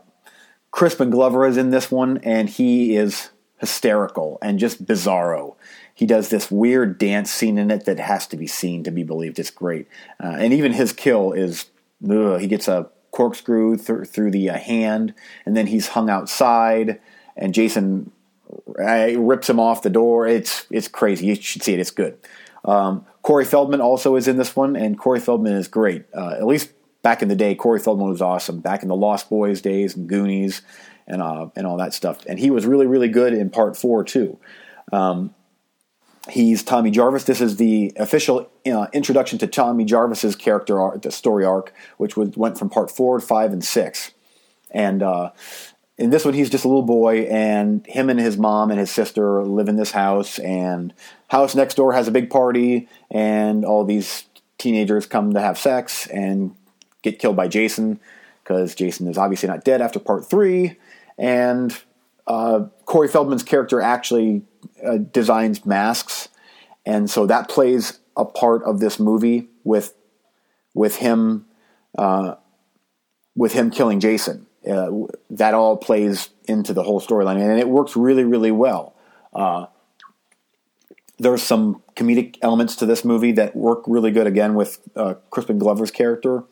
Crispin 0.72 1.10
Glover 1.10 1.48
is 1.48 1.58
in 1.58 1.72
this 1.72 1.90
one, 1.90 2.20
and 2.20 2.50
he 2.50 2.96
is 2.96 3.30
hysterical 3.60 4.38
and 4.42 4.60
just 4.60 4.86
bizarro. 4.86 5.56
He 5.94 6.06
does 6.06 6.30
this 6.30 6.50
weird 6.50 6.98
dance 6.98 7.30
scene 7.30 7.58
in 7.58 7.70
it 7.72 7.86
that 7.86 8.00
has 8.00 8.26
to 8.28 8.38
be 8.38 8.48
seen 8.48 8.84
to 8.84 8.92
be 8.92 9.04
believed. 9.04 9.38
It's 9.38 9.52
great, 9.52 9.88
uh, 10.24 10.38
and 10.40 10.54
even 10.54 10.74
his 10.74 10.94
kill 10.94 11.34
is 11.34 11.66
ugh, 12.10 12.40
he 12.40 12.48
gets 12.48 12.68
a 12.68 12.90
corkscrew 13.12 13.78
th- 13.78 14.08
through 14.08 14.32
the 14.32 14.50
uh, 14.50 14.58
hand, 14.58 15.14
and 15.46 15.56
then 15.58 15.68
he's 15.68 15.90
hung 15.90 16.10
outside, 16.10 17.00
and 17.36 17.54
Jason 17.54 18.12
uh, 18.80 19.10
rips 19.18 19.50
him 19.50 19.60
off 19.60 19.82
the 19.82 19.90
door. 19.90 20.28
It's 20.28 20.66
it's 20.72 20.88
crazy. 20.88 21.28
You 21.28 21.36
should 21.36 21.64
see 21.64 21.74
it. 21.74 21.80
It's 21.80 21.92
good. 21.92 22.18
Um, 22.66 23.06
Corey 23.22 23.46
Feldman 23.46 23.82
also 23.82 24.16
is 24.16 24.28
in 24.28 24.38
this 24.38 24.56
one, 24.56 24.76
and 24.76 24.98
Corey 24.98 25.20
Feldman 25.20 25.54
is 25.54 25.68
great. 25.68 26.06
Uh, 26.16 26.32
at 26.32 26.46
least 26.46 26.72
back 27.02 27.22
in 27.22 27.28
the 27.28 27.36
day, 27.36 27.56
Corey 27.56 27.80
Feldman 27.80 28.10
was 28.10 28.22
awesome. 28.22 28.60
Back 28.60 28.84
in 28.84 28.90
the 28.90 28.96
Lost 28.96 29.30
Boys 29.30 29.62
days 29.62 29.96
and 29.96 30.08
Goonies 30.08 30.62
and 31.10 31.22
uh, 31.22 31.50
and 31.56 31.68
all 31.68 31.78
that 31.78 31.94
stuff, 31.94 32.26
and 32.26 32.40
he 32.40 32.52
was 32.52 32.66
really 32.66 32.88
really 32.88 33.10
good 33.10 33.34
in 33.34 33.50
Part 33.50 33.76
Four 33.76 34.04
too. 34.04 34.40
Um, 34.94 35.36
He's 36.30 36.64
Tommy 36.64 36.92
Jarvis. 36.92 37.24
This 37.24 37.42
is 37.42 37.56
the 37.56 37.94
official 37.98 38.50
uh, 38.66 38.88
introduction 38.94 39.40
to 39.40 39.48
Tommy 39.48 39.86
Jarvis's 39.86 40.36
character 40.36 40.80
arc, 40.80 41.02
the 41.02 41.12
story 41.12 41.46
arc, 41.46 41.74
which 41.98 42.18
was, 42.18 42.36
went 42.36 42.58
from 42.58 42.70
part 42.70 42.92
four, 42.92 43.20
five, 43.20 43.54
and 43.54 43.64
six. 43.64 44.12
And 44.72 45.02
uh, 45.02 45.32
in 45.98 46.10
this 46.10 46.26
one, 46.26 46.34
he's 46.34 46.50
just 46.50 46.66
a 46.66 46.68
little 46.68 46.84
boy, 46.84 47.22
and 47.22 47.86
him 47.88 48.10
and 48.10 48.20
his 48.20 48.38
mom 48.38 48.70
and 48.70 48.80
his 48.80 48.92
sister 48.92 49.44
live 49.44 49.70
in 49.70 49.78
this 49.78 49.92
house. 49.92 50.40
And 50.40 50.94
house 51.30 51.56
next 51.56 51.76
door 51.76 51.94
has 51.94 52.08
a 52.08 52.12
big 52.12 52.30
party, 52.30 52.88
and 53.10 53.66
all 53.66 53.84
these 53.84 54.26
teenagers 54.58 55.06
come 55.06 55.34
to 55.34 55.40
have 55.40 55.58
sex 55.58 56.06
and 56.08 56.56
get 57.02 57.18
killed 57.18 57.38
by 57.38 57.48
Jason 57.48 58.00
because 58.50 58.74
Jason 58.74 59.08
is 59.08 59.18
obviously 59.18 59.48
not 59.48 59.64
dead 59.64 59.80
after 59.80 60.00
part 60.00 60.28
three. 60.28 60.76
And 61.20 61.78
uh, 62.26 62.66
Corey 62.86 63.08
Feldman's 63.08 63.44
character 63.44 63.80
actually 63.80 64.42
uh, 64.84 64.98
designs 64.98 65.66
masks, 65.66 66.30
and 66.86 67.10
so 67.10 67.26
that 67.28 67.48
plays 67.48 68.00
a 68.18 68.26
part 68.26 68.64
of 68.64 68.80
this 68.80 69.00
movie 69.00 69.50
with 69.64 69.94
with 70.74 70.98
him 70.98 71.46
uh, 71.98 72.36
with 73.36 73.54
him 73.54 73.70
killing 73.70 74.00
Jason. 74.00 74.48
uh, 74.68 74.92
that 75.30 75.54
all 75.54 75.78
plays 75.78 76.30
into 76.46 76.74
the 76.74 76.84
whole 76.84 77.00
storyline, 77.00 77.40
and 77.40 77.60
it 77.60 77.70
works 77.70 77.96
really, 77.96 78.24
really 78.24 78.52
well. 78.52 78.96
Uh, 79.34 79.68
there's 81.18 81.44
some 81.44 81.82
comedic 81.96 82.38
elements 82.42 82.76
to 82.78 82.86
this 82.86 83.04
movie 83.04 83.32
that 83.34 83.56
work 83.56 83.84
really 83.88 84.12
good 84.12 84.28
again 84.28 84.56
with 84.56 84.80
uh, 84.96 85.16
Crispin 85.30 85.60
Glover's 85.60 85.92
character. 85.92 86.44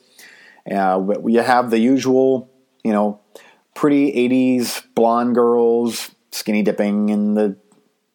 Uh, 0.70 1.20
you 1.26 1.42
have 1.42 1.70
the 1.70 1.80
usual, 1.80 2.50
you 2.84 2.92
know, 2.92 3.20
pretty 3.74 4.12
80s 4.12 4.84
blonde 4.96 5.36
girls 5.36 6.12
skinny 6.32 6.62
dipping 6.64 7.10
and 7.10 7.36
the 7.36 7.58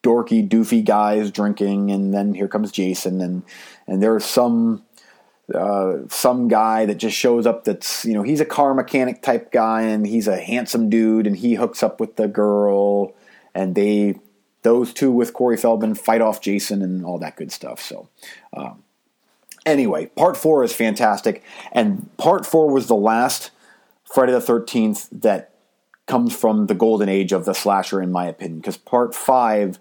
dorky, 0.01 0.47
doofy 0.47 0.83
guys 0.83 1.31
drinking, 1.31 1.91
and 1.91 2.13
then 2.13 2.33
here 2.33 2.47
comes 2.47 2.71
Jason, 2.71 3.21
and 3.21 3.43
and 3.87 4.01
there's 4.01 4.25
some 4.25 4.83
uh, 5.53 5.99
some 6.09 6.47
guy 6.47 6.85
that 6.85 6.95
just 6.95 7.17
shows 7.17 7.45
up 7.45 7.63
that's 7.63 8.05
you 8.05 8.13
know 8.13 8.23
he's 8.23 8.41
a 8.41 8.45
car 8.45 8.73
mechanic 8.73 9.21
type 9.21 9.51
guy 9.51 9.83
and 9.83 10.07
he's 10.07 10.27
a 10.27 10.37
handsome 10.37 10.89
dude 10.89 11.27
and 11.27 11.37
he 11.37 11.55
hooks 11.55 11.83
up 11.83 11.99
with 11.99 12.15
the 12.15 12.27
girl 12.27 13.13
and 13.53 13.75
they 13.75 14.15
those 14.61 14.93
two 14.93 15.11
with 15.11 15.33
Corey 15.33 15.57
Feldman 15.57 15.95
fight 15.95 16.21
off 16.21 16.39
Jason 16.39 16.81
and 16.81 17.05
all 17.05 17.19
that 17.19 17.35
good 17.35 17.51
stuff. 17.51 17.81
So. 17.81 18.09
Um, 18.55 18.83
anyway, 19.65 20.07
part 20.07 20.37
four 20.37 20.63
is 20.63 20.73
fantastic, 20.73 21.43
and 21.71 22.09
part 22.17 22.45
four 22.45 22.69
was 22.69 22.87
the 22.87 22.95
last 22.95 23.51
Friday 24.05 24.31
the 24.31 24.41
Thirteenth 24.41 25.09
that 25.11 25.51
comes 26.05 26.35
from 26.35 26.67
the 26.67 26.75
golden 26.75 27.09
age 27.09 27.31
of 27.31 27.45
the 27.45 27.53
slasher, 27.53 28.01
in 28.01 28.11
my 28.11 28.25
opinion. 28.25 28.59
Because 28.59 28.77
part 28.77 29.15
five, 29.15 29.79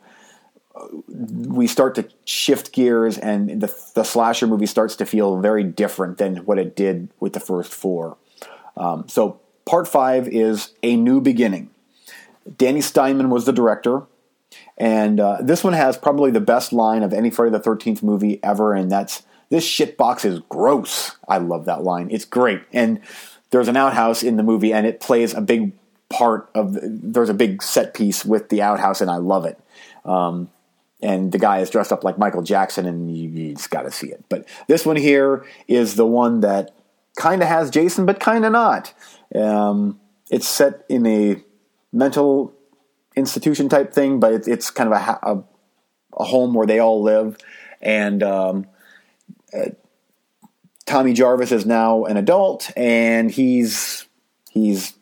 uh, 0.75 0.87
we 1.19 1.67
start 1.67 1.95
to 1.97 2.09
shift 2.25 2.73
gears, 2.73 3.19
and 3.19 3.61
the, 3.61 3.75
the 3.95 4.05
slasher 4.05 4.47
movie 4.47 4.67
starts 4.67 4.97
to 4.97 5.07
feel 5.07 5.41
very 5.41 5.65
different 5.65 6.19
than 6.19 6.39
what 6.39 6.59
it 6.59 6.77
did 6.77 7.09
with 7.21 7.33
the 7.33 7.41
first 7.41 7.73
four. 7.73 8.17
Um, 8.77 9.09
so, 9.09 9.41
part 9.65 9.89
five 9.89 10.29
is 10.29 10.73
a 10.83 10.97
new 10.97 11.21
beginning. 11.21 11.71
Danny 12.57 12.81
Steinmann 12.81 13.29
was 13.29 13.45
the 13.45 13.53
director. 13.53 14.07
And 14.79 15.21
uh, 15.21 15.39
this 15.41 15.63
one 15.63 15.75
has 15.75 15.97
probably 15.97 16.31
the 16.31 16.41
best 16.41 16.73
line 16.73 17.03
of 17.03 17.13
any 17.13 17.31
Friday 17.31 17.53
the 17.53 17.61
13th 17.61 18.03
movie 18.03 18.43
ever, 18.43 18.75
and 18.75 18.91
that's 18.91 19.23
this 19.53 19.65
shit 19.65 19.99
box 19.99 20.25
is 20.25 20.41
gross. 20.49 21.15
I 21.29 21.37
love 21.37 21.67
that 21.67 21.85
line. 21.85 22.09
It's 22.11 22.25
great. 22.25 22.63
And 22.73 23.01
there's 23.51 23.69
an 23.69 23.77
outhouse 23.77 24.23
in 24.23 24.39
the 24.39 24.43
movie, 24.43 24.73
and 24.73 24.87
it 24.87 24.99
plays 24.99 25.35
a 25.35 25.43
big 25.43 25.73
part 26.09 26.49
of. 26.55 26.79
There's 26.81 27.29
a 27.29 27.35
big 27.35 27.63
set 27.63 27.93
piece 27.93 28.25
with 28.25 28.49
the 28.49 28.63
outhouse, 28.63 29.03
and 29.03 29.11
I 29.11 29.17
love 29.17 29.45
it. 29.45 29.61
Um, 30.07 30.49
and 31.03 31.33
the 31.33 31.39
guy 31.39 31.59
is 31.59 31.69
dressed 31.69 31.93
up 31.93 32.03
like 32.03 32.17
Michael 32.17 32.41
Jackson, 32.43 32.87
and 32.87 33.15
you, 33.15 33.29
you 33.29 33.55
just 33.55 33.71
got 33.71 33.83
to 33.83 33.91
see 33.91 34.07
it. 34.07 34.25
But 34.31 34.49
this 34.69 34.87
one 34.87 34.97
here 34.97 35.45
is 35.69 35.97
the 35.97 36.07
one 36.07 36.41
that 36.41 36.75
kind 37.17 37.43
of 37.43 37.49
has 37.49 37.69
Jason, 37.69 38.07
but 38.07 38.21
kind 38.21 38.47
of 38.47 38.53
not. 38.53 38.95
Um, 39.35 40.01
it's 40.31 40.49
set 40.49 40.87
in 40.89 41.05
a 41.05 41.37
mental 41.93 42.55
institution 43.17 43.69
type 43.69 43.93
thing, 43.93 44.19
but 44.19 44.33
it, 44.33 44.49
it's 44.49 44.71
kind 44.71 44.91
of 44.91 44.99
a, 44.99 45.19
a, 45.23 45.45
a, 46.19 46.25
home 46.25 46.55
where 46.55 46.67
they 46.67 46.79
all 46.79 47.03
live. 47.03 47.37
And 47.83 48.23
um, 48.23 48.67
Tommy 50.87 51.13
Jarvis 51.13 51.53
is 51.53 51.65
now 51.65 52.05
an 52.05 52.17
adult, 52.17 52.71
and 52.77 53.31
he's 53.31 54.07
he's 54.51 54.95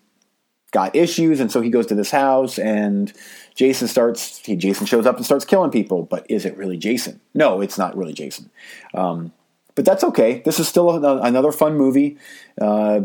got 0.72 0.94
issues, 0.94 1.40
and 1.40 1.50
so 1.50 1.60
he 1.60 1.70
goes 1.70 1.86
to 1.86 1.94
this 1.94 2.10
house, 2.10 2.58
and 2.58 3.12
Jason 3.54 3.88
starts. 3.88 4.38
He, 4.38 4.56
Jason 4.56 4.86
shows 4.86 5.06
up 5.06 5.16
and 5.16 5.24
starts 5.24 5.44
killing 5.44 5.70
people, 5.70 6.04
but 6.04 6.26
is 6.30 6.44
it 6.44 6.56
really 6.56 6.76
Jason? 6.76 7.20
No, 7.34 7.60
it's 7.60 7.78
not 7.78 7.96
really 7.96 8.12
Jason. 8.12 8.50
Um, 8.94 9.32
but 9.74 9.84
that's 9.84 10.04
okay. 10.04 10.42
This 10.44 10.60
is 10.60 10.68
still 10.68 10.90
a, 11.04 11.22
another 11.22 11.52
fun 11.52 11.76
movie. 11.76 12.18
Uh, 12.60 13.02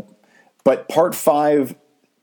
but 0.64 0.88
part 0.88 1.14
five 1.14 1.74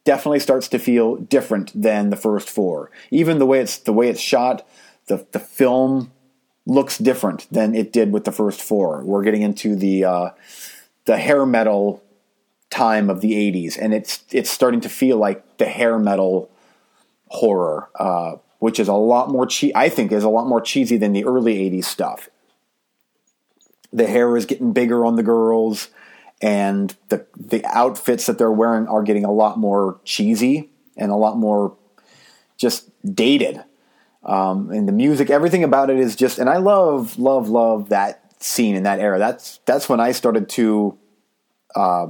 definitely 0.04 0.40
starts 0.40 0.68
to 0.70 0.80
feel 0.80 1.16
different 1.16 1.72
than 1.80 2.10
the 2.10 2.18
first 2.18 2.50
four. 2.50 2.92
Even 3.10 3.40
the 3.40 3.46
way 3.46 3.60
it's 3.60 3.78
the 3.78 3.94
way 3.94 4.10
it's 4.10 4.22
shot, 4.22 4.68
the 5.08 5.26
the 5.32 5.40
film 5.40 6.12
looks 6.66 6.98
different 6.98 7.48
than 7.52 7.76
it 7.76 7.92
did 7.92 8.12
with 8.12 8.24
the 8.24 8.32
first 8.32 8.62
four. 8.62 9.04
We're 9.04 9.24
getting 9.24 9.42
into 9.42 9.76
the 9.76 10.06
uh, 10.06 10.30
the 11.06 11.18
hair 11.18 11.46
metal 11.46 12.04
time 12.70 13.08
of 13.08 13.22
the 13.22 13.34
80s 13.34 13.78
and 13.80 13.94
it's 13.94 14.24
it's 14.32 14.50
starting 14.50 14.82
to 14.82 14.90
feel 14.90 15.18
like 15.18 15.58
the 15.58 15.66
hair 15.66 16.00
metal 16.00 16.50
horror 17.28 17.88
uh, 18.00 18.38
which 18.58 18.80
is 18.80 18.88
a 18.88 18.94
lot 18.94 19.30
more 19.30 19.46
che- 19.46 19.72
I 19.76 19.90
think 19.90 20.12
is 20.12 20.24
a 20.24 20.30
lot 20.30 20.48
more 20.48 20.60
cheesy 20.60 20.98
than 20.98 21.14
the 21.14 21.24
early 21.24 21.70
80s 21.70 21.86
stuff 21.86 22.30
the 23.92 24.08
hair 24.08 24.36
is 24.36 24.48
getting 24.48 24.74
bigger 24.74 25.06
on 25.06 25.18
the 25.18 25.24
girls 25.24 25.90
and 26.42 26.96
the 27.10 27.28
the 27.38 27.64
outfits 27.66 28.26
that 28.26 28.40
they're 28.40 28.52
wearing 28.52 28.88
are 28.88 29.04
getting 29.04 29.24
a 29.24 29.32
lot 29.32 29.60
more 29.60 30.00
cheesy 30.04 30.72
and 30.98 31.12
a 31.12 31.16
lot 31.16 31.38
more 31.38 31.78
just 32.58 32.90
dated 33.14 33.64
um, 34.26 34.72
and 34.72 34.88
the 34.88 34.94
music 34.94 35.30
everything 35.30 35.64
about 35.64 35.90
it 35.90 36.00
is 36.00 36.16
just 36.16 36.40
and 36.40 36.50
I 36.50 36.58
love 36.58 37.18
love 37.20 37.50
love 37.50 37.90
that 37.90 38.20
scene 38.42 38.76
in 38.76 38.84
that 38.84 39.00
era 39.00 39.20
that's 39.20 39.60
that's 39.66 39.88
when 39.88 40.00
I 40.00 40.12
started 40.12 40.50
to 40.50 40.98
uh, 41.76 42.08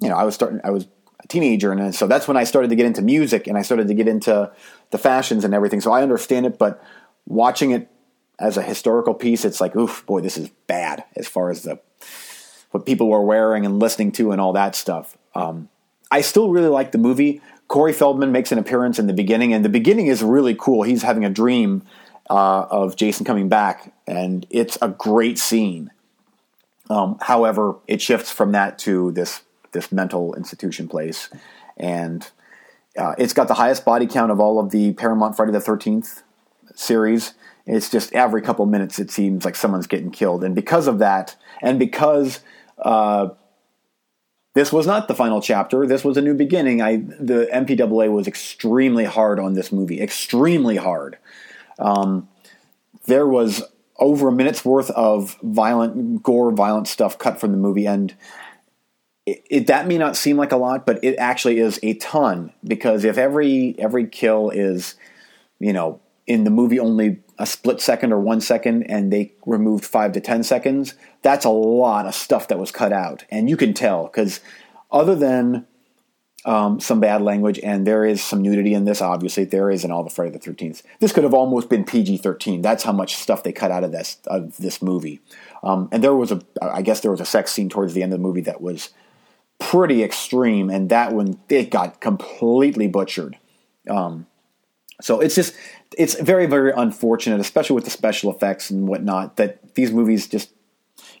you 0.00 0.08
know, 0.08 0.16
I 0.16 0.24
was 0.24 0.34
starting, 0.34 0.60
I 0.64 0.70
was 0.70 0.86
a 1.22 1.28
teenager, 1.28 1.72
and 1.72 1.94
so 1.94 2.06
that's 2.06 2.26
when 2.26 2.36
I 2.36 2.44
started 2.44 2.68
to 2.68 2.76
get 2.76 2.86
into 2.86 3.02
music 3.02 3.46
and 3.46 3.56
I 3.56 3.62
started 3.62 3.88
to 3.88 3.94
get 3.94 4.08
into 4.08 4.50
the 4.90 4.98
fashions 4.98 5.44
and 5.44 5.54
everything. 5.54 5.80
So 5.80 5.92
I 5.92 6.02
understand 6.02 6.46
it, 6.46 6.58
but 6.58 6.82
watching 7.26 7.70
it 7.70 7.88
as 8.38 8.56
a 8.56 8.62
historical 8.62 9.14
piece, 9.14 9.44
it's 9.44 9.60
like, 9.60 9.76
oof, 9.76 10.04
boy, 10.06 10.20
this 10.20 10.36
is 10.36 10.50
bad 10.66 11.04
as 11.16 11.28
far 11.28 11.50
as 11.50 11.62
the 11.62 11.80
what 12.72 12.86
people 12.86 13.08
were 13.08 13.22
wearing 13.22 13.66
and 13.66 13.78
listening 13.78 14.12
to 14.12 14.32
and 14.32 14.40
all 14.40 14.54
that 14.54 14.74
stuff. 14.74 15.16
Um, 15.34 15.68
I 16.10 16.22
still 16.22 16.50
really 16.50 16.68
like 16.68 16.92
the 16.92 16.98
movie. 16.98 17.42
Corey 17.72 17.94
Feldman 17.94 18.32
makes 18.32 18.52
an 18.52 18.58
appearance 18.58 18.98
in 18.98 19.06
the 19.06 19.14
beginning, 19.14 19.54
and 19.54 19.64
the 19.64 19.70
beginning 19.70 20.08
is 20.08 20.22
really 20.22 20.54
cool. 20.54 20.82
He's 20.82 21.02
having 21.02 21.24
a 21.24 21.30
dream 21.30 21.82
uh, 22.28 22.66
of 22.70 22.96
Jason 22.96 23.24
coming 23.24 23.48
back, 23.48 23.94
and 24.06 24.44
it's 24.50 24.76
a 24.82 24.90
great 24.90 25.38
scene. 25.38 25.90
Um, 26.90 27.16
however, 27.22 27.76
it 27.88 28.02
shifts 28.02 28.30
from 28.30 28.52
that 28.52 28.78
to 28.80 29.10
this 29.12 29.40
this 29.72 29.90
mental 29.90 30.34
institution 30.34 30.86
place, 30.86 31.30
and 31.78 32.30
uh, 32.98 33.14
it's 33.16 33.32
got 33.32 33.48
the 33.48 33.54
highest 33.54 33.86
body 33.86 34.06
count 34.06 34.30
of 34.30 34.38
all 34.38 34.58
of 34.60 34.70
the 34.70 34.92
Paramount 34.92 35.34
Friday 35.34 35.52
the 35.52 35.60
Thirteenth 35.60 36.22
series. 36.74 37.32
It's 37.64 37.88
just 37.88 38.12
every 38.12 38.42
couple 38.42 38.66
minutes 38.66 38.98
it 38.98 39.10
seems 39.10 39.46
like 39.46 39.56
someone's 39.56 39.86
getting 39.86 40.10
killed, 40.10 40.44
and 40.44 40.54
because 40.54 40.86
of 40.86 40.98
that, 40.98 41.36
and 41.62 41.78
because 41.78 42.40
uh, 42.82 43.30
this 44.54 44.72
was 44.72 44.86
not 44.86 45.08
the 45.08 45.14
final 45.14 45.40
chapter, 45.40 45.86
this 45.86 46.04
was 46.04 46.16
a 46.16 46.22
new 46.22 46.34
beginning. 46.34 46.82
I 46.82 46.96
the 46.96 47.48
MPAA 47.52 48.12
was 48.12 48.26
extremely 48.26 49.04
hard 49.04 49.40
on 49.40 49.54
this 49.54 49.72
movie, 49.72 50.00
extremely 50.00 50.76
hard. 50.76 51.18
Um, 51.78 52.28
there 53.06 53.26
was 53.26 53.62
over 53.96 54.28
a 54.28 54.32
minute's 54.32 54.64
worth 54.64 54.90
of 54.90 55.38
violent 55.42 56.22
gore, 56.22 56.52
violent 56.52 56.88
stuff 56.88 57.18
cut 57.18 57.40
from 57.40 57.52
the 57.52 57.56
movie, 57.56 57.86
and 57.86 58.14
it, 59.24 59.42
it, 59.48 59.66
that 59.68 59.86
may 59.86 59.98
not 59.98 60.16
seem 60.16 60.36
like 60.36 60.52
a 60.52 60.56
lot, 60.56 60.84
but 60.84 61.02
it 61.02 61.16
actually 61.16 61.58
is 61.58 61.78
a 61.82 61.94
ton 61.94 62.52
because 62.64 63.04
if 63.04 63.16
every 63.16 63.74
every 63.78 64.06
kill 64.06 64.50
is, 64.50 64.96
you 65.60 65.72
know, 65.72 66.00
in 66.26 66.44
the 66.44 66.50
movie 66.50 66.78
only 66.78 67.20
a 67.38 67.46
split 67.46 67.80
second 67.80 68.12
or 68.12 68.20
one 68.20 68.40
second, 68.40 68.84
and 68.84 69.12
they 69.12 69.34
removed 69.46 69.84
five 69.84 70.12
to 70.12 70.20
ten 70.20 70.42
seconds, 70.42 70.94
that's 71.22 71.44
a 71.44 71.50
lot 71.50 72.06
of 72.06 72.14
stuff 72.14 72.48
that 72.48 72.58
was 72.58 72.70
cut 72.70 72.92
out, 72.92 73.24
and 73.30 73.48
you 73.48 73.56
can 73.56 73.74
tell 73.74 74.04
because 74.04 74.40
other 74.90 75.14
than 75.14 75.66
um, 76.44 76.80
some 76.80 76.98
bad 77.00 77.22
language, 77.22 77.60
and 77.62 77.86
there 77.86 78.04
is 78.04 78.22
some 78.22 78.42
nudity 78.42 78.74
in 78.74 78.84
this. 78.84 79.00
Obviously, 79.00 79.44
there 79.44 79.70
is 79.70 79.84
in 79.84 79.92
all 79.92 80.02
the 80.02 80.10
Friday 80.10 80.32
the 80.32 80.38
Thirteenth. 80.38 80.82
This 80.98 81.12
could 81.12 81.24
have 81.24 81.34
almost 81.34 81.68
been 81.68 81.84
PG 81.84 82.18
thirteen. 82.18 82.62
That's 82.62 82.82
how 82.82 82.92
much 82.92 83.14
stuff 83.16 83.42
they 83.42 83.52
cut 83.52 83.70
out 83.70 83.84
of 83.84 83.92
this 83.92 84.18
of 84.26 84.56
this 84.56 84.82
movie. 84.82 85.20
Um, 85.62 85.88
and 85.92 86.02
there 86.02 86.14
was 86.14 86.32
a, 86.32 86.42
I 86.60 86.82
guess 86.82 87.00
there 87.00 87.12
was 87.12 87.20
a 87.20 87.24
sex 87.24 87.52
scene 87.52 87.68
towards 87.68 87.94
the 87.94 88.02
end 88.02 88.12
of 88.12 88.18
the 88.18 88.22
movie 88.22 88.40
that 88.42 88.60
was 88.60 88.90
pretty 89.60 90.02
extreme, 90.02 90.68
and 90.68 90.90
that 90.90 91.12
one 91.12 91.38
it 91.48 91.70
got 91.70 92.00
completely 92.00 92.88
butchered. 92.88 93.38
Um, 93.88 94.26
so 95.02 95.20
it's 95.20 95.34
just 95.34 95.54
it's 95.98 96.18
very 96.20 96.46
very 96.46 96.72
unfortunate, 96.72 97.40
especially 97.40 97.74
with 97.74 97.84
the 97.84 97.90
special 97.90 98.30
effects 98.34 98.70
and 98.70 98.88
whatnot, 98.88 99.36
that 99.36 99.74
these 99.74 99.92
movies 99.92 100.26
just 100.26 100.50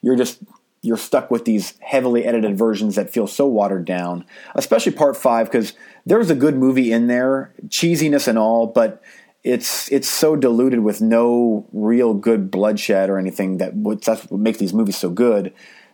you're 0.00 0.16
just 0.16 0.38
you're 0.82 0.96
stuck 0.96 1.30
with 1.30 1.44
these 1.44 1.74
heavily 1.80 2.24
edited 2.24 2.58
versions 2.58 2.96
that 2.96 3.10
feel 3.10 3.26
so 3.26 3.46
watered 3.46 3.84
down. 3.84 4.24
Especially 4.54 4.92
part 4.92 5.16
five 5.16 5.46
because 5.46 5.74
there's 6.04 6.30
a 6.30 6.34
good 6.34 6.56
movie 6.56 6.92
in 6.92 7.06
there, 7.06 7.54
cheesiness 7.68 8.26
and 8.26 8.38
all, 8.38 8.66
but 8.66 9.02
it's 9.44 9.90
it's 9.90 10.08
so 10.08 10.36
diluted 10.36 10.80
with 10.80 11.00
no 11.00 11.66
real 11.72 12.14
good 12.14 12.50
bloodshed 12.50 13.10
or 13.10 13.18
anything 13.18 13.58
that 13.58 13.72
that's 14.04 14.30
what 14.30 14.40
makes 14.40 14.58
these 14.58 14.72
movies 14.72 14.96
so 14.96 15.10
good 15.10 15.52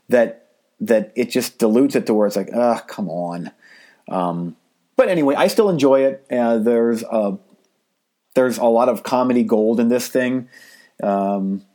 that 0.09 0.48
that 0.81 1.12
it 1.16 1.31
just 1.31 1.59
dilutes 1.59 1.96
it 1.96 2.07
to 2.07 2.14
where 2.14 2.27
it's 2.27 2.37
like, 2.37 2.51
ah, 2.55 2.83
come 2.87 3.09
on. 3.09 3.51
Um, 4.09 4.57
but 4.96 5.09
anyway, 5.09 5.35
I 5.35 5.48
still 5.48 5.70
enjoy 5.70 6.05
it. 6.05 6.27
Uh, 6.31 6.59
there's 6.59 7.03
a 7.03 7.38
there's 8.38 8.57
a 8.59 8.66
lot 8.66 8.88
of 8.88 9.03
comedy 9.03 9.42
gold 9.42 9.81
in 9.81 9.88
this 9.88 10.07
thing, 10.07 10.48
um, 11.03 11.66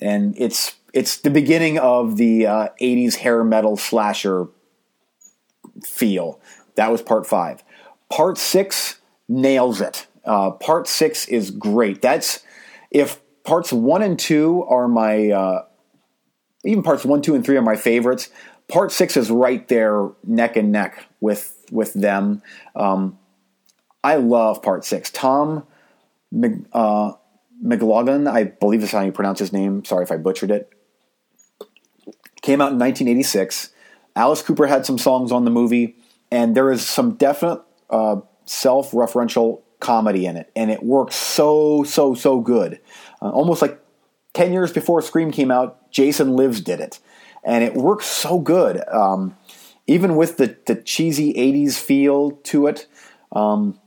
and 0.00 0.32
it's 0.38 0.76
it's 0.92 1.16
the 1.16 1.30
beginning 1.30 1.76
of 1.76 2.16
the 2.16 2.46
uh, 2.46 2.68
'80s 2.80 3.16
hair 3.16 3.42
metal 3.42 3.76
slasher 3.76 4.46
feel. 5.84 6.40
That 6.76 6.92
was 6.92 7.02
part 7.02 7.26
five. 7.26 7.64
Part 8.12 8.38
six 8.38 9.00
nails 9.28 9.80
it. 9.80 10.06
Uh, 10.24 10.52
part 10.52 10.86
six 10.86 11.26
is 11.26 11.50
great. 11.50 12.00
That's 12.00 12.44
if 12.92 13.20
parts 13.42 13.72
one 13.72 14.00
and 14.00 14.16
two 14.16 14.62
are 14.68 14.86
my, 14.86 15.30
uh, 15.30 15.64
even 16.64 16.84
parts 16.84 17.04
one, 17.04 17.22
two, 17.22 17.34
and 17.34 17.44
three 17.44 17.56
are 17.56 17.62
my 17.62 17.74
favorites. 17.74 18.30
Part 18.68 18.92
six 18.92 19.16
is 19.16 19.32
right 19.32 19.66
there, 19.66 20.10
neck 20.22 20.54
and 20.54 20.70
neck 20.70 21.08
with 21.20 21.66
with 21.72 21.92
them. 21.92 22.40
Um, 22.76 23.18
I 24.04 24.14
love 24.14 24.62
part 24.62 24.84
six. 24.84 25.10
Tom 25.10 25.66
Mc, 26.34 26.66
uh, 26.72 27.12
McLoughlin, 27.62 28.26
I 28.26 28.44
believe 28.44 28.82
is 28.82 28.90
how 28.90 29.02
you 29.02 29.12
pronounce 29.12 29.38
his 29.38 29.52
name. 29.52 29.84
Sorry 29.84 30.04
if 30.04 30.10
I 30.10 30.16
butchered 30.16 30.50
it. 30.50 30.68
Came 32.42 32.60
out 32.60 32.72
in 32.72 32.78
1986. 32.78 33.70
Alice 34.16 34.42
Cooper 34.42 34.66
had 34.66 34.84
some 34.84 34.98
songs 34.98 35.32
on 35.32 35.44
the 35.44 35.50
movie, 35.50 35.96
and 36.30 36.54
there 36.54 36.70
is 36.70 36.86
some 36.86 37.14
definite 37.14 37.62
uh, 37.90 38.16
self-referential 38.44 39.62
comedy 39.80 40.26
in 40.26 40.36
it, 40.36 40.50
and 40.54 40.70
it 40.70 40.82
works 40.82 41.16
so 41.16 41.84
so 41.84 42.14
so 42.14 42.40
good. 42.40 42.80
Uh, 43.20 43.30
almost 43.30 43.62
like 43.62 43.80
ten 44.32 44.52
years 44.52 44.72
before 44.72 45.02
Scream 45.02 45.30
came 45.30 45.50
out, 45.50 45.90
Jason 45.90 46.36
Lives 46.36 46.60
did 46.60 46.80
it, 46.80 47.00
and 47.42 47.64
it 47.64 47.74
works 47.74 48.06
so 48.06 48.38
good. 48.38 48.82
Um, 48.88 49.36
even 49.86 50.16
with 50.16 50.36
the 50.36 50.56
the 50.66 50.76
cheesy 50.76 51.34
'80s 51.34 51.78
feel 51.78 52.32
to 52.32 52.66
it, 52.66 52.86
um, 53.32 53.78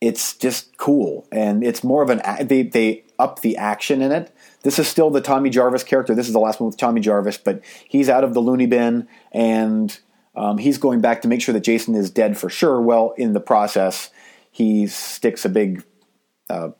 it's 0.00 0.36
just 0.36 0.76
cool, 0.76 1.26
and 1.32 1.64
it's 1.64 1.82
more 1.82 2.02
of 2.02 2.10
an 2.10 2.22
they 2.46 2.62
they 2.62 3.04
up 3.18 3.40
the 3.40 3.56
action 3.56 4.02
in 4.02 4.12
it. 4.12 4.34
This 4.62 4.78
is 4.78 4.88
still 4.88 5.10
the 5.10 5.20
Tommy 5.20 5.48
Jarvis 5.48 5.84
character. 5.84 6.14
This 6.14 6.26
is 6.26 6.32
the 6.32 6.40
last 6.40 6.60
one 6.60 6.66
with 6.66 6.76
Tommy 6.76 7.00
Jarvis, 7.00 7.38
but 7.38 7.62
he's 7.88 8.08
out 8.08 8.24
of 8.24 8.34
the 8.34 8.40
loony 8.40 8.66
bin 8.66 9.08
and 9.32 9.98
um, 10.36 10.58
he's 10.58 10.78
going 10.78 11.00
back 11.00 11.22
to 11.22 11.28
make 11.28 11.40
sure 11.40 11.54
that 11.54 11.64
Jason 11.64 11.94
is 11.94 12.10
dead 12.10 12.36
for 12.36 12.50
sure. 12.50 12.80
Well, 12.80 13.14
in 13.16 13.32
the 13.32 13.40
process, 13.40 14.10
he 14.50 14.86
sticks 14.86 15.44
a 15.44 15.48
big, 15.48 15.82
uh, 16.50 16.70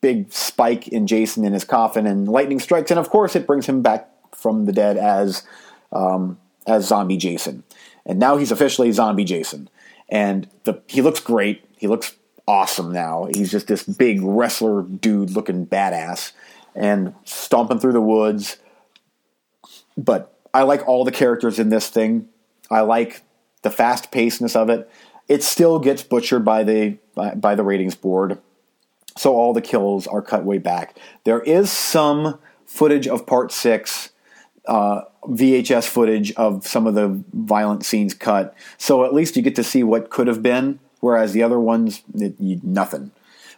big 0.00 0.32
spike 0.32 0.88
in 0.88 1.06
Jason 1.06 1.44
in 1.44 1.52
his 1.52 1.64
coffin, 1.64 2.06
and 2.06 2.26
lightning 2.26 2.60
strikes, 2.60 2.90
and 2.90 2.98
of 2.98 3.10
course, 3.10 3.36
it 3.36 3.46
brings 3.46 3.66
him 3.66 3.82
back 3.82 4.08
from 4.34 4.64
the 4.64 4.72
dead 4.72 4.96
as 4.96 5.46
um, 5.92 6.38
as 6.66 6.86
zombie 6.86 7.18
Jason. 7.18 7.62
And 8.06 8.18
now 8.18 8.36
he's 8.36 8.50
officially 8.50 8.90
zombie 8.92 9.24
Jason, 9.24 9.68
and 10.08 10.48
the, 10.64 10.82
he 10.86 11.02
looks 11.02 11.20
great. 11.20 11.64
He 11.84 11.88
looks 11.88 12.16
awesome 12.48 12.92
now. 12.92 13.28
He's 13.34 13.50
just 13.50 13.66
this 13.66 13.82
big 13.82 14.22
wrestler 14.22 14.80
dude 14.80 15.32
looking 15.32 15.66
badass 15.66 16.32
and 16.74 17.14
stomping 17.24 17.78
through 17.78 17.92
the 17.92 18.00
woods. 18.00 18.56
But 19.94 20.34
I 20.54 20.62
like 20.62 20.88
all 20.88 21.04
the 21.04 21.12
characters 21.12 21.58
in 21.58 21.68
this 21.68 21.90
thing. 21.90 22.30
I 22.70 22.80
like 22.80 23.20
the 23.60 23.70
fast 23.70 24.10
pacedness 24.10 24.56
of 24.56 24.70
it. 24.70 24.90
It 25.28 25.42
still 25.42 25.78
gets 25.78 26.02
butchered 26.02 26.42
by 26.42 26.64
the 26.64 26.96
by, 27.14 27.54
the 27.54 27.62
ratings 27.62 27.96
board. 27.96 28.38
So 29.18 29.34
all 29.34 29.52
the 29.52 29.60
kills 29.60 30.06
are 30.06 30.22
cut 30.22 30.42
way 30.42 30.56
back. 30.56 30.96
There 31.24 31.42
is 31.42 31.70
some 31.70 32.38
footage 32.64 33.06
of 33.06 33.26
part 33.26 33.52
six, 33.52 34.08
uh, 34.64 35.02
VHS 35.24 35.86
footage 35.86 36.32
of 36.32 36.66
some 36.66 36.86
of 36.86 36.94
the 36.94 37.22
violent 37.34 37.84
scenes 37.84 38.14
cut. 38.14 38.54
So 38.78 39.04
at 39.04 39.12
least 39.12 39.36
you 39.36 39.42
get 39.42 39.56
to 39.56 39.62
see 39.62 39.82
what 39.82 40.08
could 40.08 40.28
have 40.28 40.42
been 40.42 40.80
whereas 41.04 41.32
the 41.32 41.42
other 41.42 41.60
ones, 41.60 42.02
it, 42.14 42.34
you, 42.38 42.58
nothing. 42.62 43.10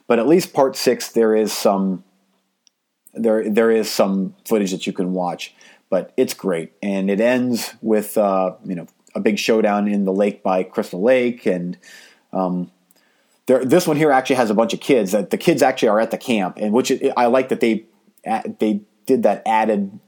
But 0.08 0.18
at 0.18 0.26
least 0.26 0.52
part 0.52 0.74
six, 0.76 1.08
there 1.08 1.34
is 1.34 1.52
some 1.52 2.02
there 3.14 3.48
there 3.48 3.70
is 3.70 3.90
some 3.90 4.34
footage 4.44 4.72
that 4.72 4.86
you 4.86 4.92
can 4.92 5.12
watch. 5.12 5.54
But 5.88 6.12
it's 6.16 6.34
great, 6.34 6.72
and 6.82 7.08
it 7.08 7.20
ends 7.20 7.74
with 7.80 8.18
uh, 8.18 8.56
you 8.64 8.74
know 8.74 8.88
a 9.14 9.20
big 9.20 9.38
showdown 9.38 9.86
in 9.86 10.04
the 10.04 10.12
lake 10.12 10.42
by 10.42 10.64
Crystal 10.64 11.00
Lake, 11.00 11.46
and 11.46 11.78
um, 12.32 12.72
there, 13.46 13.64
this 13.64 13.86
one 13.86 13.96
here 13.96 14.10
actually 14.10 14.36
has 14.36 14.50
a 14.50 14.54
bunch 14.54 14.74
of 14.74 14.80
kids. 14.80 15.12
That 15.12 15.30
the 15.30 15.38
kids 15.38 15.62
actually 15.62 15.88
are 15.88 16.00
at 16.00 16.10
the 16.10 16.18
camp, 16.18 16.58
and 16.60 16.72
which 16.72 16.90
it, 16.90 17.12
I 17.16 17.26
like 17.26 17.48
that 17.50 17.60
they 17.60 17.84
they 18.58 18.80
did 19.06 19.22
that 19.22 19.42
added 19.46 20.00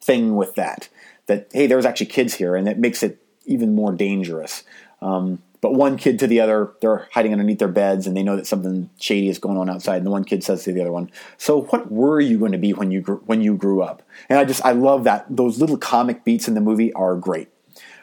thing 0.00 0.36
with 0.36 0.54
that. 0.54 0.88
That 1.26 1.50
hey, 1.52 1.66
there's 1.66 1.84
actually 1.84 2.06
kids 2.06 2.34
here, 2.34 2.56
and 2.56 2.66
it 2.66 2.78
makes 2.78 3.02
it 3.02 3.22
even 3.44 3.74
more 3.74 3.92
dangerous. 3.92 4.64
Um, 5.02 5.42
but 5.60 5.74
one 5.74 5.96
kid 5.96 6.18
to 6.18 6.26
the 6.26 6.40
other, 6.40 6.72
they're 6.80 7.08
hiding 7.12 7.32
underneath 7.32 7.58
their 7.58 7.68
beds, 7.68 8.06
and 8.06 8.16
they 8.16 8.22
know 8.22 8.36
that 8.36 8.46
something 8.46 8.90
shady 8.98 9.28
is 9.28 9.38
going 9.38 9.56
on 9.56 9.70
outside. 9.70 9.96
And 9.98 10.06
the 10.06 10.10
one 10.10 10.24
kid 10.24 10.44
says 10.44 10.64
to 10.64 10.72
the 10.72 10.80
other 10.80 10.92
one, 10.92 11.10
"So, 11.38 11.62
what 11.62 11.90
were 11.90 12.20
you 12.20 12.38
going 12.38 12.52
to 12.52 12.58
be 12.58 12.72
when 12.72 12.90
you 12.90 13.00
grew, 13.00 13.22
when 13.26 13.40
you 13.40 13.56
grew 13.56 13.82
up?" 13.82 14.02
And 14.28 14.38
I 14.38 14.44
just 14.44 14.64
I 14.64 14.72
love 14.72 15.04
that 15.04 15.26
those 15.28 15.58
little 15.58 15.78
comic 15.78 16.24
beats 16.24 16.48
in 16.48 16.54
the 16.54 16.60
movie 16.60 16.92
are 16.92 17.16
great. 17.16 17.48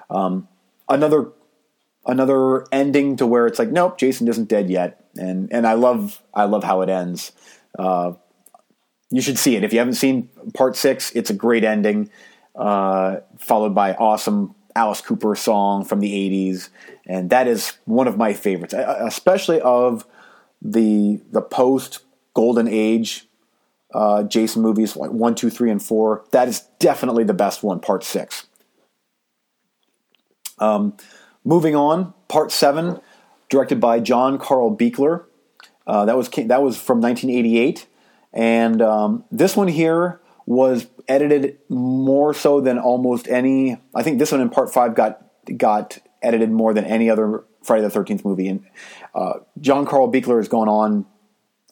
Um, 0.10 0.48
another 0.90 1.32
another 2.06 2.66
ending 2.72 3.16
to 3.18 3.26
where 3.26 3.48
it's 3.48 3.60
like, 3.60 3.72
nope, 3.72 3.98
Jason 3.98 4.28
isn't 4.28 4.50
dead 4.50 4.70
yet, 4.70 5.06
and 5.16 5.52
and 5.52 5.68
I 5.68 5.74
love 5.74 6.22
I 6.34 6.46
love 6.46 6.64
how 6.64 6.82
it 6.82 6.90
ends. 6.90 7.32
Uh, 7.78 8.14
you 9.10 9.22
should 9.22 9.38
see 9.38 9.56
it 9.56 9.64
if 9.64 9.74
you 9.74 9.80
haven't 9.80 9.96
seen 9.96 10.30
part 10.54 10.76
six. 10.76 11.12
It's 11.12 11.30
a 11.30 11.34
great 11.34 11.64
ending, 11.64 12.10
uh, 12.56 13.18
followed 13.38 13.76
by 13.76 13.94
awesome 13.94 14.56
Alice 14.76 15.02
Cooper 15.02 15.36
song 15.36 15.86
from 15.86 16.00
the 16.00 16.12
80s, 16.12 16.70
and 17.06 17.30
that 17.30 17.48
is 17.48 17.78
one 17.86 18.08
of 18.08 18.18
my 18.18 18.34
favorites, 18.34 18.74
especially 18.74 19.62
of 19.62 20.06
the 20.62 21.22
the 21.32 21.42
post 21.42 22.00
Golden 22.34 22.68
Age 22.68 23.28
uh, 23.94 24.24
Jason 24.24 24.62
movies 24.62 24.96
like 24.96 25.12
one, 25.12 25.36
two, 25.36 25.50
three, 25.50 25.70
and 25.70 25.82
four. 25.82 26.26
That 26.32 26.48
is 26.48 26.62
definitely 26.80 27.24
the 27.24 27.34
best 27.34 27.64
one, 27.64 27.80
Part 27.80 28.04
Six. 28.04 28.48
Um, 30.60 30.98
moving 31.44 31.76
on, 31.76 32.14
Part 32.28 32.52
Seven, 32.52 33.00
directed 33.50 33.80
by 33.80 34.00
John 34.00 34.38
Carl 34.38 34.76
Buechler. 34.76 35.26
Uh, 35.86 36.06
that 36.06 36.18
was 36.18 36.30
that 36.30 36.62
was 36.64 36.78
from 36.80 37.02
1988, 37.02 37.88
and 38.34 38.82
um, 38.82 39.26
this 39.32 39.56
one 39.56 39.68
here 39.68 40.20
was 40.46 40.88
edited 41.08 41.58
more 41.70 42.34
so 42.34 42.62
than 42.62 42.78
almost 42.78 43.28
any. 43.28 43.78
I 43.96 44.04
think 44.04 44.20
this 44.20 44.32
one 44.32 44.42
in 44.42 44.50
part 44.50 44.74
five 44.74 44.96
got 44.96 45.22
got 45.58 46.00
edited 46.22 46.52
more 46.52 46.74
than 46.74 46.86
any 46.86 47.10
other 47.10 47.44
Friday 47.64 47.84
the 47.84 47.90
Thirteenth 47.90 48.26
movie. 48.26 48.48
And 48.48 48.66
uh, 49.16 49.34
John 49.60 49.86
Carl 49.86 50.12
Buechler 50.12 50.38
has 50.38 50.48
gone 50.48 50.70
on 50.70 51.06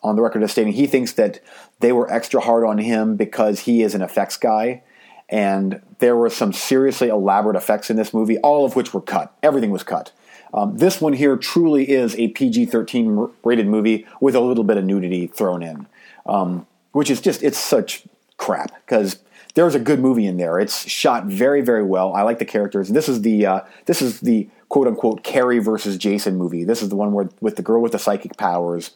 on 0.04 0.16
the 0.16 0.22
record 0.22 0.44
as 0.44 0.52
stating 0.52 0.74
he 0.74 0.88
thinks 0.88 1.14
that 1.14 1.42
they 1.80 1.92
were 1.92 2.12
extra 2.12 2.42
hard 2.42 2.66
on 2.66 2.78
him 2.78 3.16
because 3.16 3.62
he 3.62 3.82
is 3.84 3.94
an 3.94 4.02
effects 4.02 4.38
guy. 4.38 4.84
And 5.30 5.82
there 6.00 6.16
were 6.16 6.30
some 6.30 6.52
seriously 6.52 7.08
elaborate 7.08 7.56
effects 7.56 7.90
in 7.90 7.96
this 7.96 8.14
movie, 8.14 8.38
all 8.40 8.66
of 8.66 8.76
which 8.76 8.94
were 8.94 9.02
cut. 9.02 9.34
Everything 9.42 9.72
was 9.72 9.84
cut. 9.84 10.12
Um, 10.54 10.78
this 10.78 11.00
one 11.00 11.14
here 11.14 11.38
truly 11.38 11.90
is 11.90 12.16
a 12.16 12.28
PG 12.30 12.66
13 12.66 13.30
rated 13.44 13.68
movie 13.68 14.06
with 14.20 14.36
a 14.36 14.42
little 14.42 14.66
bit 14.66 14.76
of 14.78 14.84
nudity 14.84 15.28
thrown 15.28 15.64
in, 15.64 15.88
um, 16.26 16.68
which 16.92 17.10
is 17.10 17.22
just, 17.22 17.42
it's 17.44 17.58
such 17.58 18.06
crap 18.42 18.74
because 18.86 19.20
there's 19.54 19.76
a 19.76 19.80
good 19.80 20.00
movie 20.00 20.26
in 20.26 20.38
there. 20.38 20.60
It's 20.60 20.90
shot 20.90 21.26
very, 21.26 21.62
very 21.62 21.84
well. 21.84 22.14
I 22.14 22.24
like 22.24 22.40
the 22.40 22.46
characters. 22.46 22.90
This 22.90 23.08
is 23.08 23.22
the 23.22 23.46
uh, 23.46 23.62
this 23.86 24.02
is 24.02 24.20
the 24.22 24.50
quote 24.68 24.88
unquote 24.88 25.24
Carrie 25.24 25.60
versus 25.60 25.98
Jason 25.98 26.36
movie. 26.36 26.64
This 26.64 26.82
is 26.82 26.90
the 26.90 26.96
one 26.96 27.14
where 27.14 27.30
with 27.40 27.56
the 27.56 27.62
girl 27.62 27.82
with 27.82 27.92
the 27.92 28.00
psychic 28.00 28.38
powers, 28.38 28.92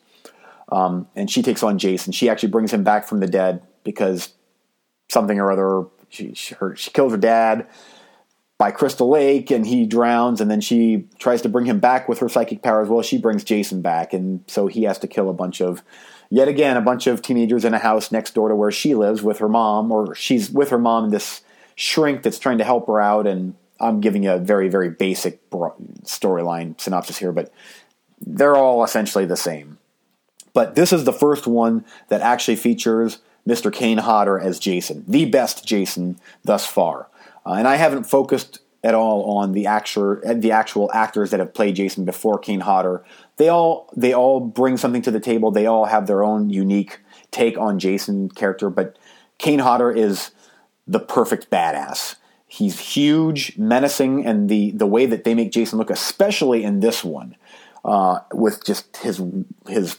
um, 0.72 1.08
and 1.16 1.30
she 1.30 1.42
takes 1.42 1.64
on 1.64 1.78
Jason. 1.78 2.12
She 2.12 2.30
actually 2.30 2.50
brings 2.50 2.74
him 2.74 2.84
back 2.84 3.08
from 3.08 3.20
the 3.20 3.28
dead 3.28 3.62
because 3.84 4.34
something 5.10 5.40
or 5.40 5.52
other. 5.52 5.88
She 6.10 6.34
she, 6.34 6.56
her, 6.56 6.76
she 6.76 6.92
kills 6.92 7.12
her 7.12 7.18
dad 7.18 7.68
by 8.58 8.72
Crystal 8.72 9.10
Lake, 9.10 9.52
and 9.52 9.68
he 9.68 9.86
drowns. 9.86 10.42
And 10.42 10.50
then 10.50 10.62
she 10.62 11.08
tries 11.20 11.42
to 11.42 11.50
bring 11.50 11.66
him 11.66 11.80
back 11.80 12.08
with 12.08 12.20
her 12.20 12.30
psychic 12.30 12.64
powers. 12.64 12.88
Well, 12.88 13.02
she 13.02 13.18
brings 13.18 13.44
Jason 13.44 13.82
back, 13.82 14.14
and 14.14 14.44
so 14.48 14.68
he 14.68 14.84
has 14.84 14.98
to 15.00 15.08
kill 15.08 15.30
a 15.30 15.34
bunch 15.34 15.62
of 15.62 15.84
yet 16.30 16.48
again 16.48 16.78
a 16.78 16.82
bunch 16.82 17.08
of 17.08 17.22
teenagers 17.22 17.66
in 17.66 17.74
a 17.74 17.80
house 17.80 18.12
next 18.12 18.34
door 18.34 18.50
to 18.50 18.56
where 18.56 18.72
she 18.72 18.96
lives 18.96 19.22
with 19.22 19.40
her 19.40 19.50
mom, 19.50 19.92
or 19.92 20.16
she's 20.16 20.50
with 20.50 20.70
her 20.70 20.78
mom 20.78 21.10
this 21.10 21.42
shrink 21.76 22.24
that's 22.24 22.40
trying 22.40 22.58
to 22.58 22.64
help 22.64 22.88
her 22.88 23.02
out. 23.02 23.28
And 23.28 23.56
I'm 23.80 24.02
giving 24.02 24.24
you 24.24 24.32
a 24.32 24.38
very, 24.38 24.70
very 24.70 24.90
basic 24.90 25.50
storyline 25.50 26.80
synopsis 26.80 27.18
here, 27.18 27.32
but 27.32 27.52
they're 28.26 28.56
all 28.56 28.84
essentially 28.84 29.26
the 29.26 29.38
same. 29.38 29.78
But 30.54 30.76
this 30.76 30.94
is 30.94 31.04
the 31.04 31.14
first 31.14 31.48
one 31.48 31.84
that 32.08 32.22
actually 32.22 32.56
features 32.56 33.20
Mr. 33.48 33.72
Kane 33.72 34.00
Hodder 34.00 34.40
as 34.40 34.58
Jason, 34.58 35.04
the 35.08 35.26
best 35.26 35.66
Jason 35.66 36.20
thus 36.44 36.66
far. 36.66 37.10
Uh, 37.46 37.54
and 37.54 37.68
I 37.68 37.76
haven't 37.76 38.06
focused 38.06 38.60
at 38.86 38.93
all 38.93 39.38
on 39.38 39.52
the 39.52 39.65
actual 39.65 40.21
the 40.36 40.52
actual 40.52 40.89
actors 40.93 41.32
that 41.32 41.39
have 41.39 41.54
played 41.54 41.76
Jason 41.76 42.06
before 42.06 42.38
Kane 42.39 42.62
Hodder 42.62 43.04
they 43.38 43.50
all 43.50 43.89
they 43.95 44.13
all 44.13 44.39
bring 44.39 44.78
something 44.78 45.02
to 45.04 45.12
the 45.12 45.19
table. 45.19 45.52
They 45.52 45.65
all 45.65 45.86
have 45.86 46.08
their 46.08 46.24
own 46.24 46.50
unique 46.50 47.00
take 47.32 47.58
on 47.58 47.80
Jason 47.80 48.30
character, 48.30 48.69
but 48.69 48.98
Kane 49.38 49.60
Hodder 49.60 49.91
is 49.91 50.32
the 50.88 51.00
perfect 51.00 51.50
badass. 51.50 52.15
He's 52.48 52.80
huge, 52.80 53.58
menacing, 53.58 54.26
and 54.26 54.48
the 54.50 54.71
the 54.71 54.88
way 54.88 55.06
that 55.06 55.26
they 55.26 55.34
make 55.34 55.52
Jason 55.52 55.78
look, 55.80 55.89
especially 55.89 56.63
in 56.63 56.80
this 56.80 57.04
one, 57.04 57.36
uh, 57.84 58.19
with 58.34 58.63
just 58.63 58.98
his 58.98 59.21
his 59.67 59.98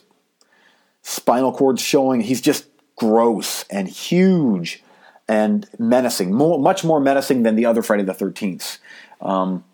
spinal 1.02 1.52
cord 1.52 1.78
showing, 1.78 2.22
he's 2.22 2.40
just 2.40 2.66
gross 2.96 3.64
and 3.68 3.88
huge 3.88 4.82
and 5.28 5.68
menacing, 5.78 6.32
more, 6.32 6.58
much 6.58 6.84
more 6.84 7.00
menacing 7.00 7.42
than 7.42 7.56
the 7.56 7.66
other 7.66 7.82
Friday 7.82 8.04
the 8.04 8.14
Thirteenth. 8.14 8.78
Um, 9.20 9.64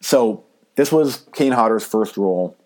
so 0.00 0.44
this 0.74 0.90
was 0.92 1.26
Kane 1.32 1.52
Hodder's 1.52 1.84
first 1.84 2.16
role 2.16 2.56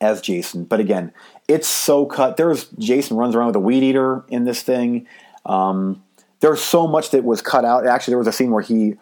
as 0.00 0.20
Jason. 0.20 0.64
But 0.64 0.80
again, 0.80 1.12
it's 1.48 1.68
so 1.68 2.06
cut. 2.06 2.36
There's 2.36 2.66
Jason 2.78 3.16
runs 3.16 3.34
around 3.34 3.48
with 3.48 3.56
a 3.56 3.60
weed 3.60 3.82
eater 3.82 4.24
in 4.28 4.44
this 4.44 4.62
thing. 4.62 5.06
Um, 5.44 6.02
there's 6.40 6.62
so 6.62 6.86
much 6.86 7.10
that 7.10 7.24
was 7.24 7.42
cut 7.42 7.64
out. 7.64 7.86
Actually, 7.86 8.12
there 8.12 8.18
was 8.18 8.26
a 8.26 8.32
scene 8.32 8.50
where 8.50 8.62
he 8.62 8.94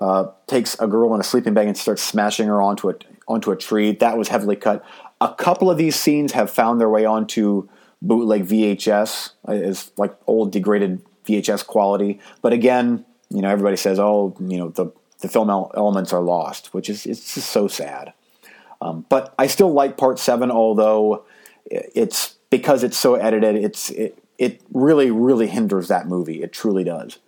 uh, 0.00 0.28
takes 0.46 0.78
a 0.80 0.86
girl 0.86 1.14
in 1.14 1.20
a 1.20 1.24
sleeping 1.24 1.54
bag 1.54 1.66
and 1.66 1.76
starts 1.76 2.02
smashing 2.02 2.46
her 2.46 2.62
onto 2.62 2.90
a 2.90 2.94
onto 3.26 3.50
a 3.50 3.56
tree. 3.56 3.92
That 3.92 4.16
was 4.16 4.28
heavily 4.28 4.56
cut. 4.56 4.84
A 5.20 5.34
couple 5.34 5.70
of 5.70 5.78
these 5.78 5.96
scenes 5.96 6.32
have 6.32 6.50
found 6.50 6.80
their 6.80 6.90
way 6.90 7.04
onto 7.04 7.68
bootleg 8.02 8.46
VHS, 8.46 9.30
is 9.48 9.90
like 9.96 10.14
old 10.26 10.52
degraded 10.52 11.02
VHS 11.26 11.66
quality. 11.66 12.20
But 12.42 12.52
again, 12.52 13.04
you 13.30 13.42
know, 13.42 13.48
everybody 13.48 13.76
says, 13.76 13.98
"Oh, 13.98 14.36
you 14.40 14.58
know, 14.58 14.68
the 14.68 14.92
the 15.20 15.28
film 15.28 15.50
elements 15.50 16.12
are 16.12 16.20
lost," 16.20 16.74
which 16.74 16.88
is 16.88 17.06
it's 17.06 17.34
just 17.34 17.50
so 17.50 17.68
sad. 17.68 18.12
Um, 18.80 19.06
but 19.08 19.34
I 19.38 19.46
still 19.46 19.72
like 19.72 19.96
Part 19.96 20.18
Seven, 20.18 20.50
although 20.50 21.24
it's 21.66 22.36
because 22.50 22.82
it's 22.82 22.96
so 22.96 23.14
edited. 23.14 23.56
It's 23.56 23.90
it, 23.90 24.18
it 24.38 24.60
really 24.72 25.10
really 25.10 25.46
hinders 25.46 25.88
that 25.88 26.06
movie. 26.06 26.42
It 26.42 26.52
truly 26.52 26.84
does. 26.84 27.18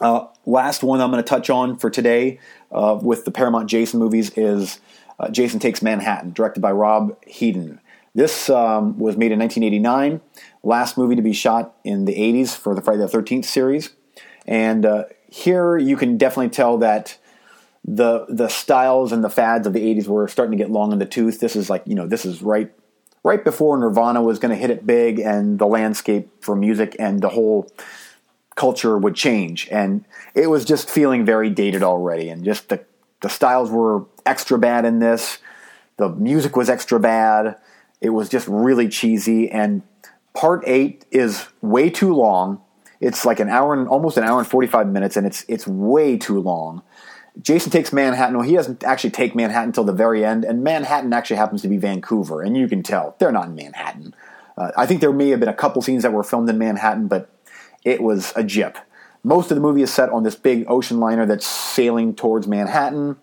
Uh, 0.00 0.26
last 0.46 0.82
one 0.82 1.00
I'm 1.00 1.10
going 1.10 1.22
to 1.22 1.28
touch 1.28 1.50
on 1.50 1.76
for 1.76 1.90
today 1.90 2.38
uh, 2.72 2.98
with 3.00 3.26
the 3.26 3.30
Paramount 3.30 3.68
Jason 3.68 4.00
movies 4.00 4.30
is 4.30 4.80
uh, 5.18 5.28
Jason 5.28 5.60
Takes 5.60 5.82
Manhattan, 5.82 6.32
directed 6.32 6.60
by 6.60 6.72
Rob 6.72 7.22
Hedden. 7.24 7.80
This 8.14 8.48
um, 8.50 8.98
was 8.98 9.16
made 9.16 9.30
in 9.30 9.38
1989, 9.38 10.20
last 10.62 10.98
movie 10.98 11.16
to 11.16 11.22
be 11.22 11.32
shot 11.32 11.74
in 11.84 12.04
the 12.04 12.14
80s 12.14 12.56
for 12.56 12.74
the 12.74 12.80
Friday 12.80 13.00
the 13.00 13.06
13th 13.06 13.44
series. 13.44 13.90
And 14.46 14.84
uh, 14.84 15.04
here 15.28 15.76
you 15.76 15.96
can 15.96 16.18
definitely 16.18 16.50
tell 16.50 16.78
that 16.78 17.16
the 17.82 18.26
the 18.28 18.48
styles 18.48 19.10
and 19.10 19.24
the 19.24 19.30
fads 19.30 19.66
of 19.66 19.72
the 19.72 19.80
80s 19.80 20.06
were 20.06 20.28
starting 20.28 20.56
to 20.56 20.62
get 20.62 20.70
long 20.70 20.92
in 20.92 20.98
the 20.98 21.06
tooth. 21.06 21.40
This 21.40 21.56
is 21.56 21.70
like, 21.70 21.82
you 21.86 21.94
know, 21.94 22.06
this 22.06 22.24
is 22.24 22.42
right 22.42 22.70
right 23.22 23.44
before 23.44 23.76
Nirvana 23.78 24.22
was 24.22 24.38
going 24.38 24.50
to 24.50 24.60
hit 24.60 24.70
it 24.70 24.86
big 24.86 25.18
and 25.18 25.58
the 25.58 25.66
landscape 25.66 26.30
for 26.40 26.56
music 26.56 26.96
and 26.98 27.20
the 27.20 27.28
whole 27.30 27.70
culture 28.54 28.98
would 28.98 29.14
change. 29.14 29.68
And 29.70 30.04
it 30.34 30.48
was 30.48 30.64
just 30.64 30.90
feeling 30.90 31.24
very 31.24 31.50
dated 31.50 31.82
already. 31.82 32.28
And 32.28 32.44
just 32.44 32.68
the, 32.68 32.84
the 33.20 33.28
styles 33.28 33.70
were 33.70 34.04
extra 34.26 34.58
bad 34.58 34.84
in 34.84 34.98
this. 34.98 35.38
The 35.96 36.08
music 36.10 36.56
was 36.56 36.70
extra 36.70 36.98
bad. 36.98 37.56
It 38.00 38.10
was 38.10 38.28
just 38.28 38.48
really 38.48 38.88
cheesy. 38.88 39.50
And 39.50 39.82
part 40.34 40.62
eight 40.66 41.04
is 41.10 41.46
way 41.60 41.90
too 41.90 42.14
long. 42.14 42.60
It's 43.00 43.24
like 43.24 43.40
an 43.40 43.48
hour 43.48 43.72
and 43.72 43.88
almost 43.88 44.16
an 44.16 44.24
hour 44.24 44.38
and 44.38 44.46
45 44.46 44.88
minutes, 44.88 45.16
and 45.16 45.26
it's, 45.26 45.44
it's 45.48 45.66
way 45.66 46.16
too 46.16 46.40
long. 46.40 46.82
Jason 47.40 47.70
takes 47.70 47.92
Manhattan. 47.92 48.36
Well, 48.36 48.46
he 48.46 48.54
doesn't 48.54 48.84
actually 48.84 49.10
take 49.10 49.34
Manhattan 49.34 49.70
until 49.70 49.84
the 49.84 49.92
very 49.92 50.24
end, 50.24 50.44
and 50.44 50.62
Manhattan 50.62 51.12
actually 51.12 51.36
happens 51.36 51.62
to 51.62 51.68
be 51.68 51.78
Vancouver, 51.78 52.42
and 52.42 52.56
you 52.56 52.68
can 52.68 52.82
tell 52.82 53.16
they're 53.18 53.32
not 53.32 53.48
in 53.48 53.54
Manhattan. 53.54 54.14
Uh, 54.56 54.72
I 54.76 54.86
think 54.86 55.00
there 55.00 55.12
may 55.12 55.28
have 55.30 55.40
been 55.40 55.48
a 55.48 55.54
couple 55.54 55.80
scenes 55.80 56.02
that 56.02 56.12
were 56.12 56.24
filmed 56.24 56.48
in 56.50 56.58
Manhattan, 56.58 57.06
but 57.06 57.30
it 57.84 58.02
was 58.02 58.32
a 58.36 58.44
jip. 58.44 58.78
Most 59.22 59.50
of 59.50 59.54
the 59.54 59.60
movie 59.60 59.82
is 59.82 59.92
set 59.92 60.10
on 60.10 60.22
this 60.22 60.34
big 60.34 60.64
ocean 60.68 60.98
liner 60.98 61.24
that's 61.24 61.46
sailing 61.46 62.14
towards 62.14 62.46
Manhattan, 62.46 63.16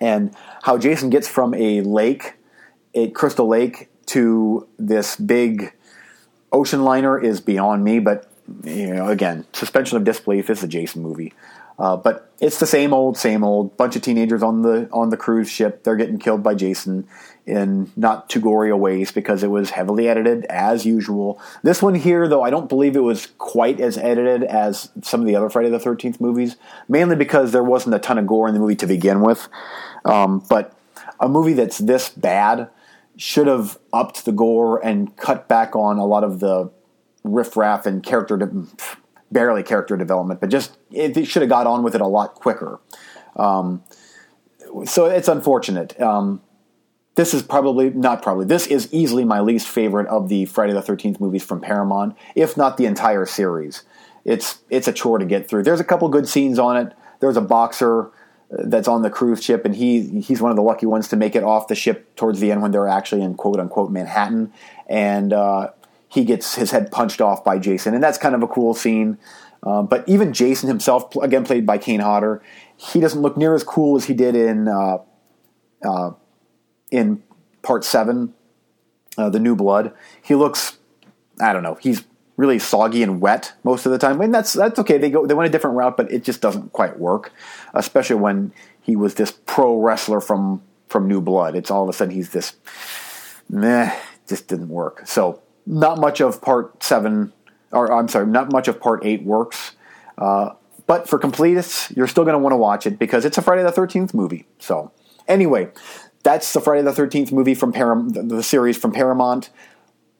and 0.00 0.34
how 0.62 0.78
Jason 0.78 1.10
gets 1.10 1.26
from 1.26 1.54
a 1.54 1.80
lake, 1.80 2.34
a 2.94 3.10
crystal 3.10 3.48
lake, 3.48 3.88
to 4.06 4.68
this 4.78 5.16
big 5.16 5.72
ocean 6.52 6.84
liner 6.84 7.18
is 7.18 7.40
beyond 7.40 7.84
me. 7.84 7.98
But 7.98 8.28
you 8.64 8.94
know, 8.94 9.08
again, 9.08 9.46
suspension 9.52 9.96
of 9.96 10.04
disbelief. 10.04 10.50
is 10.50 10.62
a 10.62 10.68
Jason 10.68 11.02
movie. 11.02 11.32
Uh, 11.78 11.96
but 11.96 12.30
it's 12.38 12.58
the 12.58 12.66
same 12.66 12.92
old, 12.92 13.16
same 13.16 13.42
old. 13.42 13.76
Bunch 13.76 13.96
of 13.96 14.02
teenagers 14.02 14.42
on 14.42 14.62
the 14.62 14.88
on 14.92 15.10
the 15.10 15.16
cruise 15.16 15.50
ship. 15.50 15.82
They're 15.82 15.96
getting 15.96 16.18
killed 16.18 16.42
by 16.42 16.54
Jason 16.54 17.08
in 17.44 17.90
not 17.96 18.28
too 18.30 18.40
gory 18.40 18.70
a 18.70 18.76
ways 18.76 19.10
because 19.10 19.42
it 19.42 19.48
was 19.48 19.70
heavily 19.70 20.08
edited 20.08 20.44
as 20.44 20.86
usual. 20.86 21.40
This 21.62 21.82
one 21.82 21.94
here, 21.94 22.28
though, 22.28 22.42
I 22.42 22.50
don't 22.50 22.68
believe 22.68 22.94
it 22.94 23.00
was 23.00 23.28
quite 23.38 23.80
as 23.80 23.98
edited 23.98 24.44
as 24.44 24.90
some 25.02 25.20
of 25.20 25.26
the 25.26 25.34
other 25.34 25.50
Friday 25.50 25.70
the 25.70 25.80
Thirteenth 25.80 26.20
movies. 26.20 26.56
Mainly 26.88 27.16
because 27.16 27.52
there 27.52 27.64
wasn't 27.64 27.94
a 27.94 27.98
ton 27.98 28.18
of 28.18 28.26
gore 28.26 28.48
in 28.48 28.54
the 28.54 28.60
movie 28.60 28.76
to 28.76 28.86
begin 28.86 29.22
with. 29.22 29.48
Um, 30.04 30.44
but 30.48 30.76
a 31.18 31.28
movie 31.28 31.54
that's 31.54 31.78
this 31.78 32.10
bad 32.10 32.68
should 33.16 33.46
have 33.46 33.78
upped 33.92 34.24
the 34.24 34.32
gore 34.32 34.84
and 34.84 35.16
cut 35.16 35.48
back 35.48 35.76
on 35.76 35.98
a 35.98 36.06
lot 36.06 36.24
of 36.24 36.40
the 36.40 36.70
riffraff 37.24 37.86
and 37.86 38.02
character. 38.02 38.36
De- 38.36 38.66
barely 39.32 39.62
character 39.62 39.96
development, 39.96 40.40
but 40.40 40.50
just 40.50 40.76
it, 40.90 41.26
should 41.26 41.42
have 41.42 41.48
got 41.48 41.66
on 41.66 41.82
with 41.82 41.94
it 41.94 42.00
a 42.00 42.06
lot 42.06 42.34
quicker. 42.34 42.78
Um, 43.34 43.82
so 44.84 45.06
it's 45.06 45.28
unfortunate. 45.28 45.98
Um, 46.00 46.42
this 47.14 47.34
is 47.34 47.42
probably 47.42 47.90
not 47.90 48.22
probably 48.22 48.46
this 48.46 48.66
is 48.66 48.92
easily 48.92 49.24
my 49.24 49.40
least 49.40 49.68
favorite 49.68 50.06
of 50.06 50.28
the 50.28 50.44
Friday 50.46 50.72
the 50.72 50.82
Thirteenth 50.82 51.20
movies 51.20 51.42
from 51.42 51.60
Paramount, 51.60 52.16
if 52.34 52.56
not 52.56 52.76
the 52.76 52.86
entire 52.86 53.26
series. 53.26 53.82
It's 54.24 54.60
it's 54.70 54.88
a 54.88 54.92
chore 54.92 55.18
to 55.18 55.26
get 55.26 55.48
through. 55.48 55.64
There's 55.64 55.80
a 55.80 55.84
couple 55.84 56.08
good 56.08 56.28
scenes 56.28 56.58
on 56.58 56.76
it. 56.76 56.92
There's 57.20 57.36
a 57.36 57.42
boxer 57.42 58.10
that's 58.52 58.86
on 58.86 59.02
the 59.02 59.10
cruise 59.10 59.42
ship, 59.42 59.64
and 59.64 59.74
he 59.74 60.20
he's 60.20 60.40
one 60.40 60.50
of 60.50 60.56
the 60.56 60.62
lucky 60.62 60.86
ones 60.86 61.08
to 61.08 61.16
make 61.16 61.34
it 61.34 61.42
off 61.42 61.68
the 61.68 61.74
ship 61.74 62.14
towards 62.16 62.40
the 62.40 62.52
end 62.52 62.60
when 62.60 62.70
they're 62.70 62.88
actually 62.88 63.22
in 63.22 63.34
quote 63.34 63.58
unquote 63.58 63.90
Manhattan, 63.90 64.52
and 64.86 65.32
uh, 65.32 65.70
he 66.08 66.24
gets 66.24 66.54
his 66.56 66.70
head 66.70 66.92
punched 66.92 67.20
off 67.20 67.42
by 67.42 67.58
Jason, 67.58 67.94
and 67.94 68.02
that's 68.02 68.18
kind 68.18 68.34
of 68.34 68.42
a 68.42 68.48
cool 68.48 68.74
scene. 68.74 69.18
Uh, 69.62 69.82
but 69.82 70.06
even 70.08 70.32
Jason 70.32 70.68
himself, 70.68 71.14
again 71.16 71.44
played 71.44 71.64
by 71.64 71.78
Kane 71.78 72.00
Hodder, 72.00 72.42
he 72.76 73.00
doesn't 73.00 73.22
look 73.22 73.36
near 73.36 73.54
as 73.54 73.64
cool 73.64 73.96
as 73.96 74.04
he 74.04 74.14
did 74.14 74.34
in 74.34 74.68
uh, 74.68 74.98
uh, 75.84 76.10
in 76.90 77.22
Part 77.62 77.84
Seven, 77.84 78.34
uh, 79.16 79.30
The 79.30 79.40
New 79.40 79.56
Blood. 79.56 79.92
He 80.20 80.34
looks, 80.34 80.78
I 81.40 81.52
don't 81.52 81.62
know, 81.62 81.78
he's 81.80 82.04
really 82.36 82.58
soggy 82.58 83.02
and 83.02 83.20
wet 83.20 83.52
most 83.64 83.86
of 83.86 83.92
the 83.92 83.98
time. 83.98 84.18
Mean, 84.18 84.30
that's 84.30 84.52
that's 84.52 84.78
okay. 84.78 84.98
They 84.98 85.10
go 85.10 85.26
they 85.26 85.34
went 85.34 85.48
a 85.48 85.52
different 85.52 85.76
route, 85.76 85.96
but 85.96 86.10
it 86.10 86.24
just 86.24 86.40
doesn't 86.40 86.72
quite 86.72 86.98
work, 86.98 87.32
especially 87.74 88.16
when 88.16 88.52
he 88.80 88.96
was 88.96 89.14
this 89.14 89.32
pro 89.46 89.78
wrestler 89.78 90.20
from 90.20 90.62
from 90.88 91.08
New 91.08 91.20
Blood. 91.20 91.56
It's 91.56 91.70
all 91.70 91.82
of 91.82 91.88
a 91.88 91.92
sudden 91.92 92.14
he's 92.14 92.30
this 92.30 92.54
meh, 93.48 93.94
just 94.28 94.48
didn't 94.48 94.68
work. 94.68 95.06
So 95.06 95.42
not 95.66 95.98
much 95.98 96.20
of 96.20 96.40
part 96.40 96.82
seven, 96.82 97.32
or 97.70 97.92
I'm 97.92 98.08
sorry, 98.08 98.26
not 98.26 98.52
much 98.52 98.68
of 98.68 98.80
part 98.80 99.04
eight 99.04 99.22
works. 99.22 99.72
Uh, 100.18 100.50
but 100.86 101.08
for 101.08 101.18
completists, 101.18 101.94
you're 101.96 102.08
still 102.08 102.24
going 102.24 102.34
to 102.34 102.38
want 102.38 102.52
to 102.52 102.56
watch 102.56 102.86
it 102.86 102.98
because 102.98 103.24
it's 103.24 103.38
a 103.38 103.42
Friday 103.42 103.62
the 103.62 103.70
13th 103.70 104.12
movie. 104.12 104.46
So, 104.58 104.90
anyway, 105.28 105.70
that's 106.22 106.52
the 106.52 106.60
Friday 106.60 106.82
the 106.82 106.90
13th 106.90 107.32
movie 107.32 107.54
from 107.54 107.72
Param- 107.72 108.28
the 108.28 108.42
series 108.42 108.76
from 108.76 108.92
Paramount. 108.92 109.50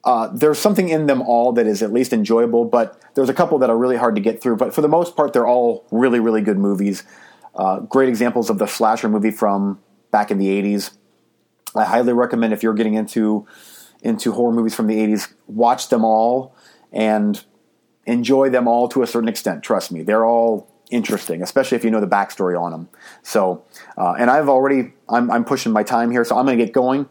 Uh, 0.05 0.27
there's 0.33 0.59
something 0.59 0.89
in 0.89 1.05
them 1.05 1.21
all 1.21 1.53
that 1.53 1.65
is 1.65 1.81
at 1.81 1.93
least 1.93 2.11
enjoyable, 2.11 2.65
but 2.65 3.01
there's 3.15 3.29
a 3.29 3.33
couple 3.33 3.57
that 3.59 3.69
are 3.69 3.77
really 3.77 3.95
hard 3.95 4.15
to 4.15 4.21
get 4.21 4.41
through. 4.41 4.57
But 4.57 4.73
for 4.73 4.81
the 4.81 4.89
most 4.89 5.15
part, 5.15 5.31
they're 5.31 5.47
all 5.47 5.87
really, 5.91 6.19
really 6.19 6.41
good 6.41 6.57
movies. 6.57 7.03
Uh, 7.55 7.79
great 7.79 8.09
examples 8.09 8.49
of 8.49 8.57
the 8.57 8.67
slasher 8.67 9.07
movie 9.07 9.31
from 9.31 9.79
back 10.11 10.29
in 10.29 10.37
the 10.37 10.47
80s. 10.47 10.91
I 11.75 11.85
highly 11.85 12.13
recommend 12.13 12.53
if 12.53 12.63
you're 12.63 12.73
getting 12.73 12.95
into 12.95 13.47
into 14.01 14.33
horror 14.33 14.51
movies 14.51 14.75
from 14.75 14.87
the 14.87 14.97
80s, 14.97 15.33
watch 15.47 15.87
them 15.87 16.03
all 16.03 16.53
and 16.91 17.43
enjoy 18.05 18.49
them 18.49 18.67
all 18.67 18.89
to 18.89 19.01
a 19.01 19.07
certain 19.07 19.29
extent. 19.29 19.63
Trust 19.63 19.93
me, 19.93 20.03
they're 20.03 20.25
all 20.25 20.69
interesting, 20.91 21.41
especially 21.41 21.77
if 21.77 21.85
you 21.85 21.89
know 21.89 22.01
the 22.01 22.07
backstory 22.07 22.59
on 22.59 22.71
them. 22.71 22.89
So, 23.23 23.63
uh, 23.97 24.13
and 24.19 24.29
I've 24.29 24.49
already, 24.49 24.93
I'm, 25.07 25.31
I'm, 25.31 25.45
pushing 25.45 25.71
my 25.71 25.83
time 25.83 26.11
here, 26.11 26.25
so 26.25 26.37
I'm 26.37 26.45
going 26.45 26.57
to 26.57 26.65
get 26.65 26.73
going. 26.73 27.07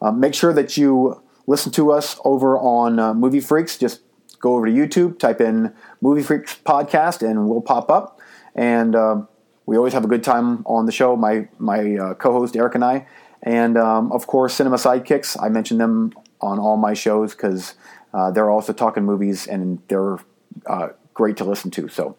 Uh, 0.00 0.12
make 0.12 0.34
sure 0.34 0.52
that 0.52 0.76
you 0.76 1.20
listen 1.46 1.72
to 1.72 1.92
us 1.92 2.18
over 2.24 2.58
on 2.58 2.98
uh, 2.98 3.14
Movie 3.14 3.40
Freaks. 3.40 3.78
Just 3.78 4.00
go 4.40 4.54
over 4.56 4.66
to 4.66 4.72
YouTube, 4.72 5.18
type 5.18 5.40
in 5.40 5.74
Movie 6.00 6.22
Freaks 6.22 6.58
Podcast, 6.64 7.28
and 7.28 7.48
we'll 7.48 7.60
pop 7.60 7.90
up. 7.90 8.20
And 8.54 8.94
uh, 8.94 9.22
we 9.66 9.76
always 9.76 9.92
have 9.92 10.04
a 10.04 10.08
good 10.08 10.24
time 10.24 10.62
on 10.66 10.86
the 10.86 10.92
show, 10.92 11.16
my, 11.16 11.48
my 11.58 11.96
uh, 11.96 12.14
co 12.14 12.32
host 12.32 12.56
Eric 12.56 12.74
and 12.74 12.84
I. 12.84 13.06
And 13.42 13.76
um, 13.76 14.12
of 14.12 14.26
course, 14.26 14.54
Cinema 14.54 14.76
Sidekicks. 14.76 15.36
I 15.40 15.48
mentioned 15.48 15.80
them 15.80 16.12
on 16.40 16.58
all 16.58 16.76
my 16.76 16.94
shows 16.94 17.34
because 17.34 17.74
uh, 18.12 18.30
they're 18.30 18.50
also 18.50 18.72
talking 18.72 19.04
movies 19.04 19.46
and 19.46 19.80
they're 19.88 20.18
uh, 20.66 20.88
great 21.14 21.36
to 21.38 21.44
listen 21.44 21.70
to. 21.72 21.88
So 21.88 22.16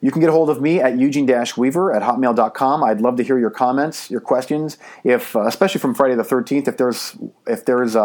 you 0.00 0.10
can 0.10 0.20
get 0.20 0.30
a 0.30 0.32
hold 0.32 0.48
of 0.48 0.60
me 0.60 0.80
at 0.80 0.98
eugene-weaver 0.98 1.92
at 1.92 2.02
hotmail.com. 2.02 2.84
I'd 2.84 3.00
love 3.00 3.16
to 3.16 3.22
hear 3.22 3.38
your 3.38 3.50
comments, 3.50 4.10
your 4.10 4.20
questions, 4.20 4.78
if 5.04 5.36
uh, 5.36 5.42
especially 5.42 5.80
from 5.80 5.94
Friday 5.94 6.14
the 6.14 6.22
13th. 6.22 6.68
If 6.68 6.76
there's 6.76 7.16
if 7.46 7.64
there's 7.64 7.96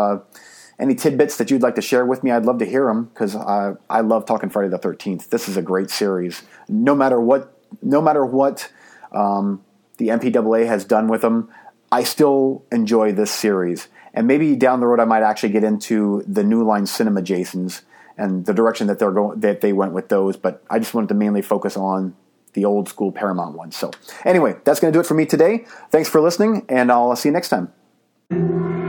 any 0.79 0.95
tidbits 0.95 1.37
that 1.37 1.49
you'd 1.49 1.61
like 1.61 1.75
to 1.75 1.81
share 1.81 2.05
with 2.05 2.23
me, 2.23 2.31
I'd 2.31 2.45
love 2.45 2.59
to 2.59 2.65
hear 2.65 2.85
them 2.85 3.05
because 3.05 3.35
I, 3.35 3.73
I 3.89 4.01
love 4.01 4.25
talking 4.25 4.49
Friday 4.49 4.69
the 4.69 4.79
13th. 4.79 5.29
This 5.29 5.47
is 5.47 5.57
a 5.57 5.61
great 5.61 5.89
series. 5.89 6.43
No 6.67 6.95
matter 6.95 7.19
what, 7.19 7.57
no 7.81 8.01
matter 8.01 8.25
what 8.25 8.71
um, 9.11 9.63
the 9.97 10.09
MPAA 10.09 10.67
has 10.67 10.83
done 10.83 11.07
with 11.07 11.21
them, 11.21 11.49
I 11.91 12.03
still 12.03 12.65
enjoy 12.71 13.13
this 13.13 13.31
series. 13.31 13.87
And 14.13 14.27
maybe 14.27 14.55
down 14.55 14.79
the 14.79 14.87
road, 14.87 14.99
I 14.99 15.05
might 15.05 15.23
actually 15.23 15.49
get 15.49 15.63
into 15.63 16.23
the 16.27 16.43
New 16.43 16.63
Line 16.63 16.85
Cinema 16.85 17.21
Jasons 17.21 17.83
and 18.17 18.45
the 18.45 18.53
direction 18.53 18.87
that 18.87 18.99
they're 18.99 19.11
going 19.11 19.39
that 19.41 19.61
they 19.61 19.73
went 19.73 19.93
with 19.93 20.09
those. 20.09 20.37
But 20.37 20.63
I 20.69 20.79
just 20.79 20.93
wanted 20.93 21.07
to 21.09 21.15
mainly 21.15 21.41
focus 21.41 21.75
on 21.75 22.15
the 22.53 22.65
old 22.65 22.87
school 22.87 23.11
Paramount 23.11 23.55
ones. 23.55 23.75
So, 23.75 23.91
anyway, 24.23 24.55
that's 24.63 24.79
going 24.79 24.91
to 24.91 24.95
do 24.95 25.01
it 25.01 25.05
for 25.05 25.13
me 25.13 25.25
today. 25.25 25.65
Thanks 25.89 26.09
for 26.09 26.21
listening, 26.21 26.65
and 26.69 26.91
I'll 26.91 27.15
see 27.15 27.29
you 27.29 27.33
next 27.33 27.49
time. 27.49 28.84